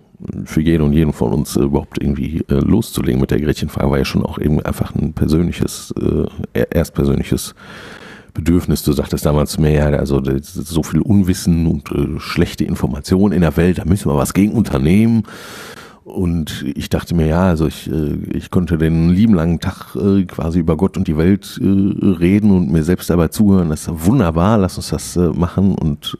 für 0.45 0.61
jeden 0.62 0.83
und 0.83 0.93
jeden 0.93 1.12
von 1.12 1.33
uns 1.33 1.57
äh, 1.57 1.61
überhaupt 1.62 2.01
irgendwie 2.01 2.39
äh, 2.49 2.55
loszulegen 2.55 3.21
mit 3.21 3.31
der 3.31 3.41
Gretchenfrage, 3.41 3.91
war 3.91 3.99
ja 3.99 4.05
schon 4.05 4.25
auch 4.25 4.39
eben 4.39 4.61
einfach 4.62 4.95
ein 4.95 5.12
persönliches, 5.12 5.93
äh, 6.55 6.65
erst 6.71 6.95
persönliches 6.95 7.55
Bedürfnis. 8.37 8.83
Du 8.83 8.92
sagtest 8.92 9.27
damals 9.27 9.53
zu 9.53 9.61
mir, 9.61 9.72
ja, 9.72 9.87
also 9.87 10.22
so 10.42 10.83
viel 10.83 11.01
Unwissen 11.01 11.66
und 11.66 11.90
äh, 11.90 12.20
schlechte 12.20 12.64
Informationen 12.64 13.33
in 13.33 13.40
der 13.40 13.57
Welt, 13.57 13.79
da 13.79 13.85
müssen 13.85 14.11
wir 14.11 14.16
was 14.16 14.35
gegen 14.35 14.53
unternehmen. 14.53 15.25
und 16.05 16.64
ich 16.77 16.88
dachte 16.88 17.16
mir, 17.16 17.27
ja, 17.27 17.42
also 17.49 17.66
ich, 17.66 17.90
äh, 17.90 18.14
ich 18.33 18.51
konnte 18.51 18.79
den 18.79 19.11
lieben 19.11 19.35
langen 19.35 19.59
Tag 19.59 19.96
äh, 19.96 20.25
quasi 20.25 20.61
über 20.61 20.77
Gott 20.77 20.96
und 20.96 21.09
die 21.09 21.16
Welt 21.16 21.59
äh, 21.61 21.64
reden 21.64 22.53
und 22.53 22.70
mir 22.70 22.85
selbst 22.85 23.11
dabei 23.11 23.29
zuhören. 23.29 23.70
Das 23.70 23.88
ist 23.88 24.07
wunderbar, 24.07 24.59
lass 24.59 24.77
uns 24.77 24.90
das 24.90 25.16
machen 25.16 25.75
und 25.75 26.16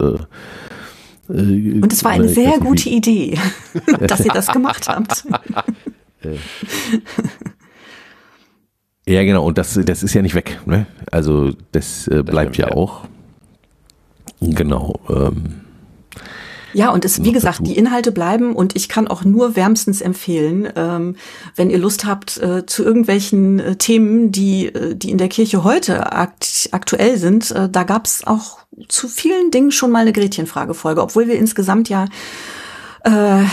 und 1.29 1.93
es 1.93 2.05
war 2.05 2.13
eine 2.13 2.29
sehr 2.29 2.59
gute 2.61 2.89
Idee, 2.89 3.37
dass 4.07 4.25
ihr 4.25 4.33
das 4.33 4.47
gemacht 4.47 4.89
habt. 4.89 5.25
Ja, 9.09 9.25
genau, 9.25 9.45
und 9.45 9.59
das, 9.59 9.79
das 9.85 10.03
ist 10.03 10.15
ja 10.15 10.23
nicht 10.23 10.35
weg. 10.35 10.61
Ne? 10.67 10.87
Also 11.11 11.53
das, 11.73 12.09
äh, 12.09 12.23
bleibt 12.23 12.51
das 12.51 12.59
ja 12.59 12.73
auch. 12.73 13.05
Genau. 14.41 14.95
Ähm, 15.09 15.61
ja, 16.77 16.91
und 16.91 17.07
es, 17.07 17.25
wie 17.25 17.33
gesagt, 17.33 17.61
dazu. 17.61 17.71
die 17.71 17.79
Inhalte 17.79 18.13
bleiben 18.13 18.55
und 18.55 18.77
ich 18.77 18.91
kann 18.91 19.09
auch 19.09 19.25
nur 19.25 19.57
wärmstens 19.57 20.03
empfehlen, 20.03 20.69
ähm, 20.77 21.17
wenn 21.55 21.71
ihr 21.71 21.79
Lust 21.79 22.05
habt 22.05 22.37
äh, 22.37 22.67
zu 22.67 22.85
irgendwelchen 22.85 23.61
äh, 23.61 23.77
Themen, 23.77 24.31
die, 24.31 24.67
äh, 24.67 24.95
die 24.95 25.11
in 25.11 25.17
der 25.17 25.29
Kirche 25.29 25.65
heute 25.65 26.13
akt 26.13 26.69
aktuell 26.73 27.17
sind. 27.17 27.51
Äh, 27.51 27.71
da 27.71 27.85
gab 27.85 28.05
es 28.05 28.27
auch 28.27 28.59
zu 28.89 29.09
vielen 29.09 29.51
Dingen 29.51 29.71
schon 29.71 29.91
mal 29.91 30.01
eine 30.01 30.13
Gretchenfragefolge, 30.13 31.01
obwohl 31.01 31.29
wir 31.29 31.37
insgesamt 31.37 31.89
ja 31.89 32.07
äh, 33.05 33.45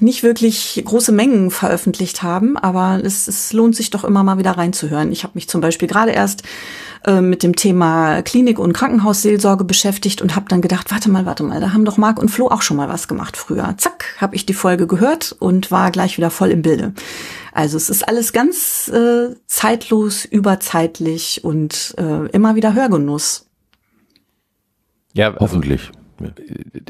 nicht 0.00 0.22
wirklich 0.22 0.82
große 0.84 1.12
Mengen 1.12 1.50
veröffentlicht 1.50 2.22
haben, 2.22 2.56
aber 2.56 3.00
es, 3.02 3.28
es 3.28 3.52
lohnt 3.52 3.76
sich 3.76 3.90
doch 3.90 4.04
immer 4.04 4.22
mal 4.22 4.38
wieder 4.38 4.52
reinzuhören. 4.52 5.12
Ich 5.12 5.24
habe 5.24 5.32
mich 5.34 5.48
zum 5.48 5.60
Beispiel 5.60 5.88
gerade 5.88 6.12
erst 6.12 6.42
äh, 7.04 7.20
mit 7.20 7.42
dem 7.42 7.54
Thema 7.56 8.22
Klinik- 8.22 8.58
und 8.58 8.72
Krankenhausseelsorge 8.72 9.64
beschäftigt 9.64 10.20
und 10.20 10.34
habe 10.34 10.46
dann 10.48 10.60
gedacht, 10.60 10.90
warte 10.90 11.10
mal, 11.10 11.26
warte 11.26 11.42
mal, 11.42 11.60
da 11.60 11.72
haben 11.72 11.84
doch 11.84 11.96
Marc 11.96 12.18
und 12.18 12.30
Flo 12.30 12.48
auch 12.48 12.62
schon 12.62 12.76
mal 12.76 12.88
was 12.88 13.08
gemacht 13.08 13.36
früher. 13.36 13.74
Zack, 13.78 14.16
habe 14.18 14.36
ich 14.36 14.46
die 14.46 14.54
Folge 14.54 14.86
gehört 14.86 15.34
und 15.38 15.70
war 15.70 15.90
gleich 15.90 16.16
wieder 16.16 16.30
voll 16.30 16.50
im 16.50 16.62
Bilde. 16.62 16.94
Also 17.52 17.76
es 17.76 17.90
ist 17.90 18.06
alles 18.06 18.32
ganz 18.32 18.88
äh, 18.88 19.34
zeitlos, 19.46 20.24
überzeitlich 20.24 21.44
und 21.44 21.94
äh, 21.98 22.26
immer 22.30 22.54
wieder 22.54 22.74
Hörgenuss. 22.74 23.46
Ja, 25.14 25.34
hoffentlich. 25.38 25.90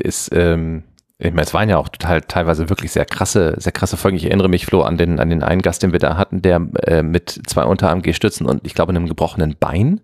Ist, 0.02 0.30
ähm, 0.32 0.84
ich 1.20 1.32
meine, 1.32 1.42
es 1.42 1.54
waren 1.54 1.68
ja 1.68 1.78
auch 1.78 1.88
total 1.88 2.20
teilweise 2.22 2.68
wirklich 2.70 2.92
sehr 2.92 3.04
krasse, 3.04 3.54
sehr 3.58 3.72
krasse 3.72 3.96
Folgen. 3.96 4.16
Ich 4.16 4.26
erinnere 4.26 4.48
mich, 4.48 4.66
Flo, 4.66 4.82
an 4.82 4.96
den, 4.96 5.18
an 5.18 5.30
den 5.30 5.42
einen 5.42 5.62
Gast, 5.62 5.82
den 5.82 5.92
wir 5.92 5.98
da 5.98 6.16
hatten, 6.16 6.42
der 6.42 6.60
äh, 6.84 7.02
mit 7.02 7.40
zwei 7.46 7.64
Unter-AMG-Stützen 7.64 8.46
und 8.46 8.64
ich 8.64 8.74
glaube 8.74 8.90
einem 8.90 9.08
gebrochenen 9.08 9.56
Bein 9.58 10.00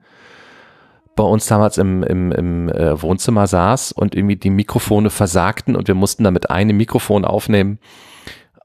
bei 1.14 1.22
uns 1.22 1.46
damals 1.46 1.78
im, 1.78 2.02
im, 2.02 2.32
im 2.32 2.68
äh, 2.68 3.00
Wohnzimmer 3.00 3.46
saß 3.46 3.92
und 3.92 4.16
irgendwie 4.16 4.34
die 4.34 4.50
Mikrofone 4.50 5.10
versagten 5.10 5.76
und 5.76 5.86
wir 5.86 5.94
mussten 5.94 6.24
damit 6.24 6.50
einem 6.50 6.76
Mikrofon 6.76 7.24
aufnehmen. 7.24 7.78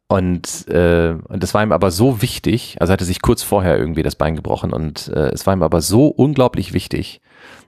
Und, 0.08 0.68
äh, 0.70 1.16
und 1.28 1.44
das 1.44 1.54
war 1.54 1.62
ihm 1.62 1.72
aber 1.72 1.92
so 1.92 2.24
wichtig, 2.24 2.78
also 2.80 2.92
hatte 2.92 3.06
sich 3.06 3.22
kurz 3.22 3.44
vorher 3.44 3.78
irgendwie 3.78 4.02
das 4.02 4.16
Bein 4.16 4.36
gebrochen 4.36 4.74
und 4.74 5.10
äh, 5.10 5.30
es 5.30 5.46
war 5.46 5.54
ihm 5.54 5.62
aber 5.62 5.82
so 5.82 6.08
unglaublich 6.08 6.74
wichtig 6.74 7.22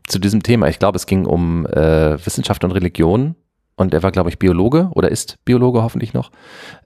zu 0.08 0.18
diesem 0.18 0.42
Thema. 0.42 0.68
Ich 0.68 0.80
glaube, 0.80 0.96
es 0.96 1.06
ging 1.06 1.28
um 1.28 1.68
äh, 1.68 2.26
Wissenschaft 2.26 2.64
und 2.64 2.72
Religion 2.72 3.36
und 3.82 3.94
er 3.94 4.04
war, 4.04 4.12
glaube 4.12 4.30
ich, 4.30 4.40
Biologe 4.40 4.90
oder 4.94 5.10
ist 5.12 5.38
Biologe 5.46 5.84
hoffentlich 5.84 6.14
noch. 6.14 6.32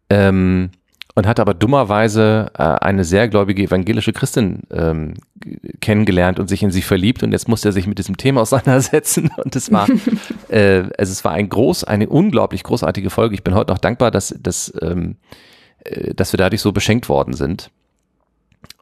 Ähm, 0.09 0.71
und 1.15 1.27
hat 1.27 1.39
aber 1.39 1.53
dummerweise 1.53 2.51
äh, 2.57 2.63
eine 2.63 3.05
sehr 3.05 3.29
gläubige 3.29 3.63
evangelische 3.63 4.11
Christin 4.11 4.63
ähm, 4.69 5.13
kennengelernt 5.79 6.39
und 6.39 6.49
sich 6.49 6.61
in 6.61 6.71
sie 6.71 6.81
verliebt 6.81 7.23
und 7.23 7.31
jetzt 7.31 7.47
musste 7.47 7.69
er 7.69 7.71
sich 7.71 7.87
mit 7.87 7.97
diesem 7.97 8.17
Thema 8.17 8.41
auseinandersetzen 8.41 9.31
und 9.37 9.55
es 9.55 9.71
war 9.71 9.87
äh, 10.49 10.83
also 10.97 11.11
es 11.11 11.23
war 11.23 11.31
ein 11.31 11.47
groß 11.47 11.85
eine 11.85 12.09
unglaublich 12.09 12.63
großartige 12.63 13.09
Folge. 13.09 13.33
Ich 13.33 13.43
bin 13.43 13.55
heute 13.55 13.71
noch 13.71 13.79
dankbar, 13.79 14.11
dass 14.11 14.35
dass 14.37 14.73
ähm, 14.81 15.15
äh, 15.79 16.13
dass 16.13 16.33
wir 16.33 16.37
dadurch 16.37 16.61
so 16.61 16.73
beschenkt 16.73 17.07
worden 17.07 17.33
sind. 17.33 17.71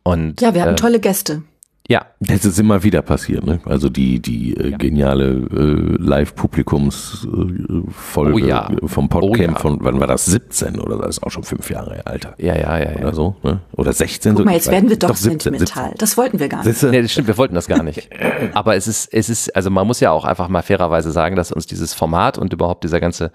Und 0.02 0.42
ja, 0.42 0.54
wir 0.54 0.64
hatten 0.64 0.74
äh, 0.74 0.78
tolle 0.78 1.00
Gäste. 1.00 1.44
Ja. 1.90 2.06
Das 2.22 2.46
ist 2.46 2.58
immer 2.60 2.84
wieder 2.84 3.02
passiert, 3.02 3.46
ne? 3.46 3.60
Also 3.66 3.90
die, 3.90 4.22
die 4.22 4.56
äh, 4.56 4.70
ja. 4.70 4.78
geniale 4.78 5.46
äh, 5.52 5.98
Live-Publikumsfolge 6.02 8.30
äh, 8.32 8.34
oh 8.34 8.38
ja. 8.38 8.72
vom 8.86 9.10
Podcamp 9.10 9.34
oh 9.34 9.36
ja. 9.36 9.54
von, 9.60 9.80
wann 9.82 10.00
war 10.00 10.08
das? 10.08 10.24
17 10.26 10.80
oder 10.80 10.96
das 10.98 11.18
ist 11.18 11.24
auch 11.24 11.32
schon 11.32 11.44
fünf 11.44 11.70
Jahre 11.70 12.06
alt. 12.06 12.30
Ja, 12.38 12.56
ja, 12.56 12.80
ja. 12.80 12.96
Oder 13.00 13.14
so, 13.14 13.36
ne? 13.44 13.60
Oder 13.74 13.92
16. 13.92 14.36
Guck 14.36 14.46
mal, 14.46 14.54
jetzt 14.54 14.72
werden 14.72 14.90
wir 14.90 14.98
doch, 14.98 15.10
doch 15.10 15.18
17, 15.18 15.42
sentimental. 15.42 15.90
17. 15.90 15.98
Das 15.98 16.16
wollten 16.16 16.40
wir 16.40 16.48
gar 16.48 16.66
nicht. 16.66 16.82
Nee, 16.84 17.02
das 17.02 17.12
stimmt, 17.12 17.28
wir 17.28 17.38
wollten 17.38 17.56
das 17.56 17.68
gar 17.68 17.84
nicht. 17.84 18.10
Aber 18.54 18.78
es 18.78 18.88
ist, 18.88 19.14
es 19.14 19.28
ist, 19.30 19.54
also 19.54 19.70
man 19.70 19.86
muss 19.86 20.00
ja 20.00 20.12
auch 20.12 20.24
einfach 20.24 20.48
mal 20.48 20.62
fairerweise 20.62 21.12
sagen, 21.12 21.36
dass 21.36 21.52
uns 21.52 21.66
dieses 21.66 21.94
Format 21.94 22.38
und 22.38 22.54
überhaupt 22.54 22.86
dieser 22.86 23.02
ganze 23.02 23.34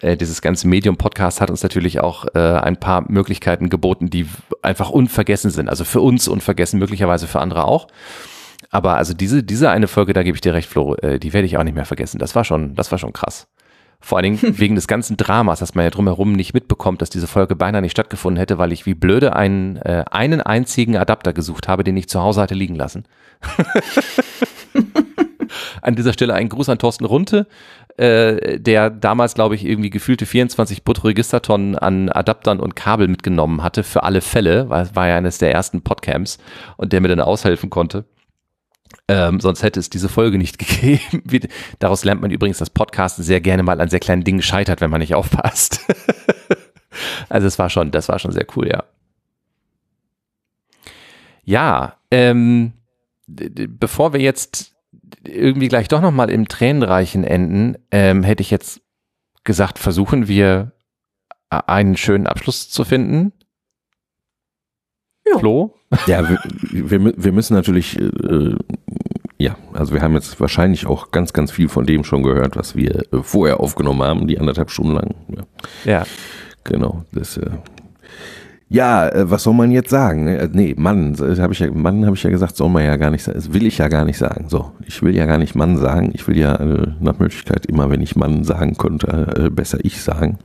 äh, 0.00 0.16
dieses 0.16 0.42
ganze 0.42 0.68
Medium-Podcast 0.68 1.40
hat 1.40 1.50
uns 1.50 1.62
natürlich 1.62 2.00
auch 2.00 2.26
äh, 2.34 2.38
ein 2.38 2.76
paar 2.76 3.04
Möglichkeiten 3.10 3.68
geboten, 3.68 4.10
die 4.10 4.26
einfach 4.62 4.90
unvergessen 4.90 5.50
sind. 5.50 5.68
Also 5.68 5.84
für 5.84 6.00
uns 6.00 6.28
unvergessen, 6.28 6.78
möglicherweise 6.78 7.26
für 7.26 7.40
andere 7.40 7.64
auch. 7.64 7.88
Aber 8.70 8.96
also 8.96 9.14
diese, 9.14 9.42
diese 9.42 9.70
eine 9.70 9.88
Folge, 9.88 10.12
da 10.12 10.22
gebe 10.22 10.36
ich 10.36 10.40
dir 10.40 10.54
recht, 10.54 10.68
Flo, 10.68 10.94
äh, 10.96 11.18
die 11.18 11.32
werde 11.32 11.46
ich 11.46 11.58
auch 11.58 11.64
nicht 11.64 11.74
mehr 11.74 11.84
vergessen. 11.84 12.18
Das 12.18 12.34
war 12.34 12.44
schon, 12.44 12.74
das 12.74 12.90
war 12.90 12.98
schon 12.98 13.12
krass. 13.12 13.48
Vor 14.00 14.18
allen 14.18 14.36
Dingen 14.36 14.40
wegen 14.58 14.74
des 14.74 14.88
ganzen 14.88 15.16
Dramas, 15.16 15.60
dass 15.60 15.74
man 15.74 15.84
ja 15.84 15.90
drumherum 15.90 16.32
nicht 16.32 16.54
mitbekommt, 16.54 17.02
dass 17.02 17.10
diese 17.10 17.26
Folge 17.26 17.54
beinahe 17.54 17.82
nicht 17.82 17.92
stattgefunden 17.92 18.38
hätte, 18.38 18.58
weil 18.58 18.72
ich 18.72 18.86
wie 18.86 18.94
blöde 18.94 19.36
einen, 19.36 19.76
äh, 19.76 20.04
einen 20.10 20.40
einzigen 20.40 20.96
Adapter 20.96 21.32
gesucht 21.32 21.68
habe, 21.68 21.84
den 21.84 21.96
ich 21.96 22.08
zu 22.08 22.20
Hause 22.20 22.40
hatte 22.40 22.54
liegen 22.54 22.74
lassen. 22.74 23.04
an 25.82 25.96
dieser 25.96 26.12
Stelle 26.12 26.34
ein 26.34 26.48
Gruß 26.48 26.68
an 26.68 26.78
Thorsten 26.78 27.04
Runte, 27.04 27.46
äh, 27.98 28.58
der 28.58 28.88
damals, 28.88 29.34
glaube 29.34 29.54
ich, 29.54 29.66
irgendwie 29.66 29.90
gefühlte 29.90 30.24
24 30.24 30.84
Butregistertonnen 30.84 31.76
an 31.76 32.08
Adaptern 32.08 32.60
und 32.60 32.76
Kabel 32.76 33.08
mitgenommen 33.08 33.62
hatte 33.62 33.82
für 33.82 34.04
alle 34.04 34.20
Fälle, 34.20 34.70
weil 34.70 34.94
war 34.94 35.08
ja 35.08 35.16
eines 35.16 35.38
der 35.38 35.52
ersten 35.52 35.82
Podcamps 35.82 36.38
und 36.76 36.92
der 36.92 37.00
mir 37.00 37.08
dann 37.08 37.20
aushelfen 37.20 37.68
konnte. 37.68 38.04
Ähm, 39.08 39.40
sonst 39.40 39.62
hätte 39.62 39.80
es 39.80 39.90
diese 39.90 40.08
Folge 40.08 40.38
nicht 40.38 40.58
gegeben. 40.82 41.48
Daraus 41.80 42.04
lernt 42.04 42.22
man 42.22 42.30
übrigens, 42.30 42.58
dass 42.58 42.70
Podcasten 42.70 43.24
sehr 43.24 43.40
gerne 43.40 43.62
mal 43.62 43.80
an 43.80 43.88
sehr 43.88 44.00
kleinen 44.00 44.24
Dingen 44.24 44.42
scheitert, 44.42 44.80
wenn 44.80 44.90
man 44.90 45.00
nicht 45.00 45.14
aufpasst. 45.14 45.80
also 47.28 47.46
es 47.46 47.58
war 47.58 47.68
schon, 47.68 47.90
das 47.90 48.08
war 48.08 48.18
schon 48.18 48.32
sehr 48.32 48.46
cool, 48.56 48.68
ja. 48.68 48.84
Ja, 51.44 51.96
ähm, 52.12 52.72
bevor 53.26 54.12
wir 54.12 54.20
jetzt 54.20 54.71
irgendwie 55.24 55.68
gleich 55.68 55.88
doch 55.88 56.00
nochmal 56.00 56.30
im 56.30 56.48
Tränenreichen 56.48 57.24
enden, 57.24 57.76
ähm, 57.90 58.22
hätte 58.22 58.42
ich 58.42 58.50
jetzt 58.50 58.80
gesagt, 59.44 59.78
versuchen 59.78 60.28
wir 60.28 60.72
einen 61.50 61.96
schönen 61.96 62.26
Abschluss 62.26 62.70
zu 62.70 62.84
finden. 62.84 63.32
Ja. 65.26 65.38
Flo? 65.38 65.74
Ja, 66.06 66.28
wir, 66.28 66.38
wir, 66.90 67.12
wir 67.16 67.32
müssen 67.32 67.54
natürlich, 67.54 67.98
äh, 67.98 68.56
ja, 69.38 69.56
also 69.72 69.92
wir 69.94 70.00
haben 70.00 70.14
jetzt 70.14 70.40
wahrscheinlich 70.40 70.86
auch 70.86 71.10
ganz, 71.10 71.32
ganz 71.32 71.52
viel 71.52 71.68
von 71.68 71.86
dem 71.86 72.04
schon 72.04 72.22
gehört, 72.22 72.56
was 72.56 72.74
wir 72.74 73.12
äh, 73.12 73.22
vorher 73.22 73.60
aufgenommen 73.60 74.02
haben, 74.02 74.26
die 74.26 74.38
anderthalb 74.38 74.70
Stunden 74.70 74.94
lang. 74.94 75.14
Ja. 75.28 75.44
ja. 75.84 76.06
Genau, 76.64 77.04
das 77.12 77.36
äh, 77.36 77.50
ja, 78.72 79.06
äh, 79.08 79.30
was 79.30 79.42
soll 79.42 79.52
man 79.52 79.70
jetzt 79.70 79.90
sagen? 79.90 80.26
Äh, 80.26 80.48
nee, 80.50 80.74
Mann, 80.78 81.14
habe 81.18 81.52
ich 81.52 81.58
ja, 81.58 81.70
Mann 81.70 82.06
habe 82.06 82.16
ich 82.16 82.22
ja 82.22 82.30
gesagt, 82.30 82.56
soll 82.56 82.70
man 82.70 82.84
ja 82.84 82.96
gar 82.96 83.10
nicht 83.10 83.22
sagen. 83.22 83.38
Das 83.38 83.52
will 83.52 83.66
ich 83.66 83.76
ja 83.76 83.88
gar 83.88 84.06
nicht 84.06 84.16
sagen. 84.16 84.46
So, 84.48 84.72
ich 84.86 85.02
will 85.02 85.14
ja 85.14 85.26
gar 85.26 85.36
nicht 85.36 85.54
Mann 85.54 85.76
sagen. 85.76 86.10
Ich 86.14 86.26
will 86.26 86.38
ja 86.38 86.54
äh, 86.56 86.86
nach 86.98 87.18
Möglichkeit 87.18 87.66
immer, 87.66 87.90
wenn 87.90 88.00
ich 88.00 88.16
Mann 88.16 88.44
sagen 88.44 88.78
könnte, 88.78 89.34
äh, 89.36 89.50
besser 89.50 89.78
ich 89.82 90.00
sagen. 90.00 90.38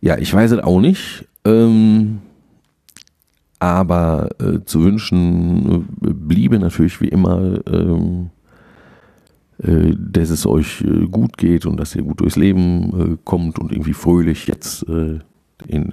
Ja, 0.00 0.18
ich 0.18 0.34
weiß 0.34 0.50
es 0.50 0.58
auch 0.58 0.80
nicht. 0.80 1.24
Ähm, 1.44 2.18
aber 3.60 4.30
äh, 4.40 4.64
zu 4.64 4.82
wünschen 4.82 5.86
äh, 6.02 6.10
bliebe 6.12 6.58
natürlich 6.58 7.00
wie 7.00 7.08
immer, 7.08 7.60
ähm, 7.70 8.30
äh, 9.62 9.94
dass 9.96 10.30
es 10.30 10.46
euch 10.46 10.82
äh, 10.82 11.06
gut 11.06 11.38
geht 11.38 11.64
und 11.64 11.78
dass 11.78 11.94
ihr 11.94 12.02
gut 12.02 12.20
durchs 12.20 12.36
Leben 12.36 13.14
äh, 13.14 13.16
kommt 13.24 13.60
und 13.60 13.70
irgendwie 13.70 13.94
fröhlich 13.94 14.48
jetzt 14.48 14.84
in? 15.66 15.92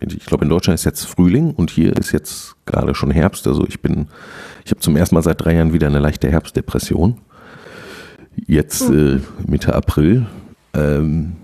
Ich 0.00 0.24
glaube, 0.26 0.44
in 0.44 0.50
Deutschland 0.50 0.78
ist 0.78 0.84
jetzt 0.84 1.04
Frühling 1.04 1.52
und 1.52 1.70
hier 1.70 1.96
ist 1.96 2.12
jetzt 2.12 2.56
gerade 2.66 2.94
schon 2.94 3.10
Herbst. 3.10 3.46
Also 3.46 3.66
ich 3.66 3.80
bin, 3.80 4.08
ich 4.64 4.70
habe 4.70 4.80
zum 4.80 4.96
ersten 4.96 5.14
Mal 5.14 5.22
seit 5.22 5.40
drei 5.40 5.54
Jahren 5.54 5.72
wieder 5.72 5.86
eine 5.86 5.98
leichte 5.98 6.30
Herbstdepression. 6.30 7.18
Jetzt 8.46 8.88
mhm. 8.88 9.22
äh, 9.46 9.50
Mitte 9.50 9.74
April. 9.74 10.26
Ähm, 10.72 11.36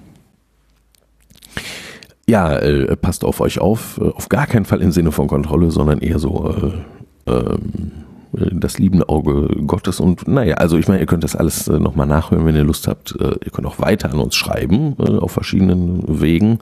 ja, 2.29 2.57
äh, 2.57 2.97
passt 2.97 3.25
auf 3.25 3.41
euch 3.41 3.59
auf. 3.61 4.01
Auf 4.01 4.29
gar 4.29 4.47
keinen 4.47 4.65
Fall 4.65 4.83
im 4.83 4.93
Sinne 4.93 5.13
von 5.13 5.29
Kontrolle, 5.29 5.71
sondern 5.71 6.01
eher 6.01 6.19
so 6.19 6.83
äh, 7.27 7.31
ähm, 7.31 8.06
das 8.33 8.79
liebende 8.79 9.09
Auge 9.09 9.49
Gottes. 9.67 10.01
Und 10.01 10.29
naja, 10.29 10.57
also 10.57 10.77
ich 10.77 10.89
meine, 10.89 11.01
ihr 11.01 11.07
könnt 11.07 11.25
das 11.25 11.37
alles 11.37 11.69
äh, 11.69 11.79
nochmal 11.79 12.07
nachhören, 12.07 12.45
wenn 12.45 12.57
ihr 12.57 12.65
Lust 12.65 12.89
habt. 12.89 13.15
Äh, 13.21 13.37
ihr 13.45 13.51
könnt 13.53 13.67
auch 13.67 13.79
weiter 13.79 14.11
an 14.11 14.19
uns 14.19 14.35
schreiben, 14.35 14.97
äh, 14.99 15.19
auf 15.19 15.33
verschiedenen 15.33 16.21
Wegen. 16.21 16.59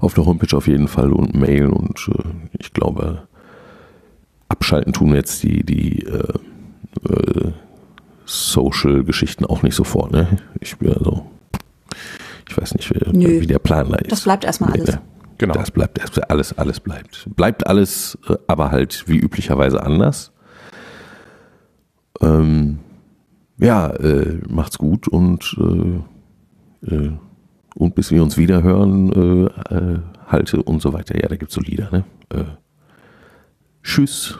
Auf 0.00 0.14
der 0.14 0.26
Homepage 0.26 0.56
auf 0.56 0.66
jeden 0.66 0.88
Fall 0.88 1.12
und 1.12 1.34
Mail. 1.34 1.68
Und 1.68 2.10
äh, 2.12 2.22
ich 2.58 2.72
glaube, 2.72 3.22
abschalten 4.48 4.92
tun 4.92 5.14
jetzt 5.14 5.42
die, 5.42 5.64
die 5.64 6.04
äh, 6.04 6.32
äh, 7.08 7.52
Social-Geschichten 8.24 9.46
auch 9.46 9.62
nicht 9.62 9.74
sofort. 9.74 10.12
Ne? 10.12 10.38
Ich 10.60 10.76
bin 10.76 10.92
also, 10.92 11.26
ich 12.48 12.56
weiß 12.56 12.74
nicht, 12.74 12.90
wie, 12.90 13.40
wie 13.40 13.46
der 13.46 13.58
Plan 13.58 13.90
da 13.90 13.96
ist. 13.96 14.12
Das 14.12 14.22
bleibt 14.22 14.44
erstmal 14.44 14.72
alles. 14.72 14.98
Genau. 15.38 15.54
Das 15.54 15.70
bleibt, 15.70 16.00
alles, 16.30 16.58
alles 16.58 16.80
bleibt. 16.80 17.28
Bleibt 17.36 17.66
alles, 17.68 18.18
aber 18.48 18.72
halt 18.72 19.04
wie 19.06 19.16
üblicherweise 19.16 19.80
anders. 19.82 20.32
Ähm, 22.20 22.78
ja, 23.58 23.88
äh, 23.90 24.40
macht's 24.48 24.78
gut 24.78 25.08
und, 25.08 25.56
äh, 25.58 26.94
äh, 26.94 27.12
und 27.74 27.94
bis 27.94 28.10
wir 28.10 28.22
uns 28.22 28.36
wieder 28.36 28.62
hören, 28.62 29.12
äh, 29.12 29.74
äh, 29.74 29.98
halte 30.26 30.62
und 30.62 30.80
so 30.80 30.92
weiter. 30.92 31.20
Ja, 31.20 31.28
da 31.28 31.36
gibt's 31.36 31.54
so 31.54 31.60
Lieder, 31.60 31.90
ne? 31.90 32.04
tschüss. 33.82 34.38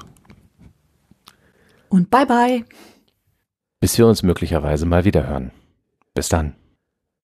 Und 1.88 2.10
bye 2.10 2.26
bye. 2.26 2.64
Bis 3.80 3.96
wir 3.96 4.06
uns 4.06 4.22
möglicherweise 4.22 4.84
mal 4.84 5.04
wieder 5.04 5.26
hören. 5.26 5.52
Bis 6.14 6.28
dann. 6.28 6.54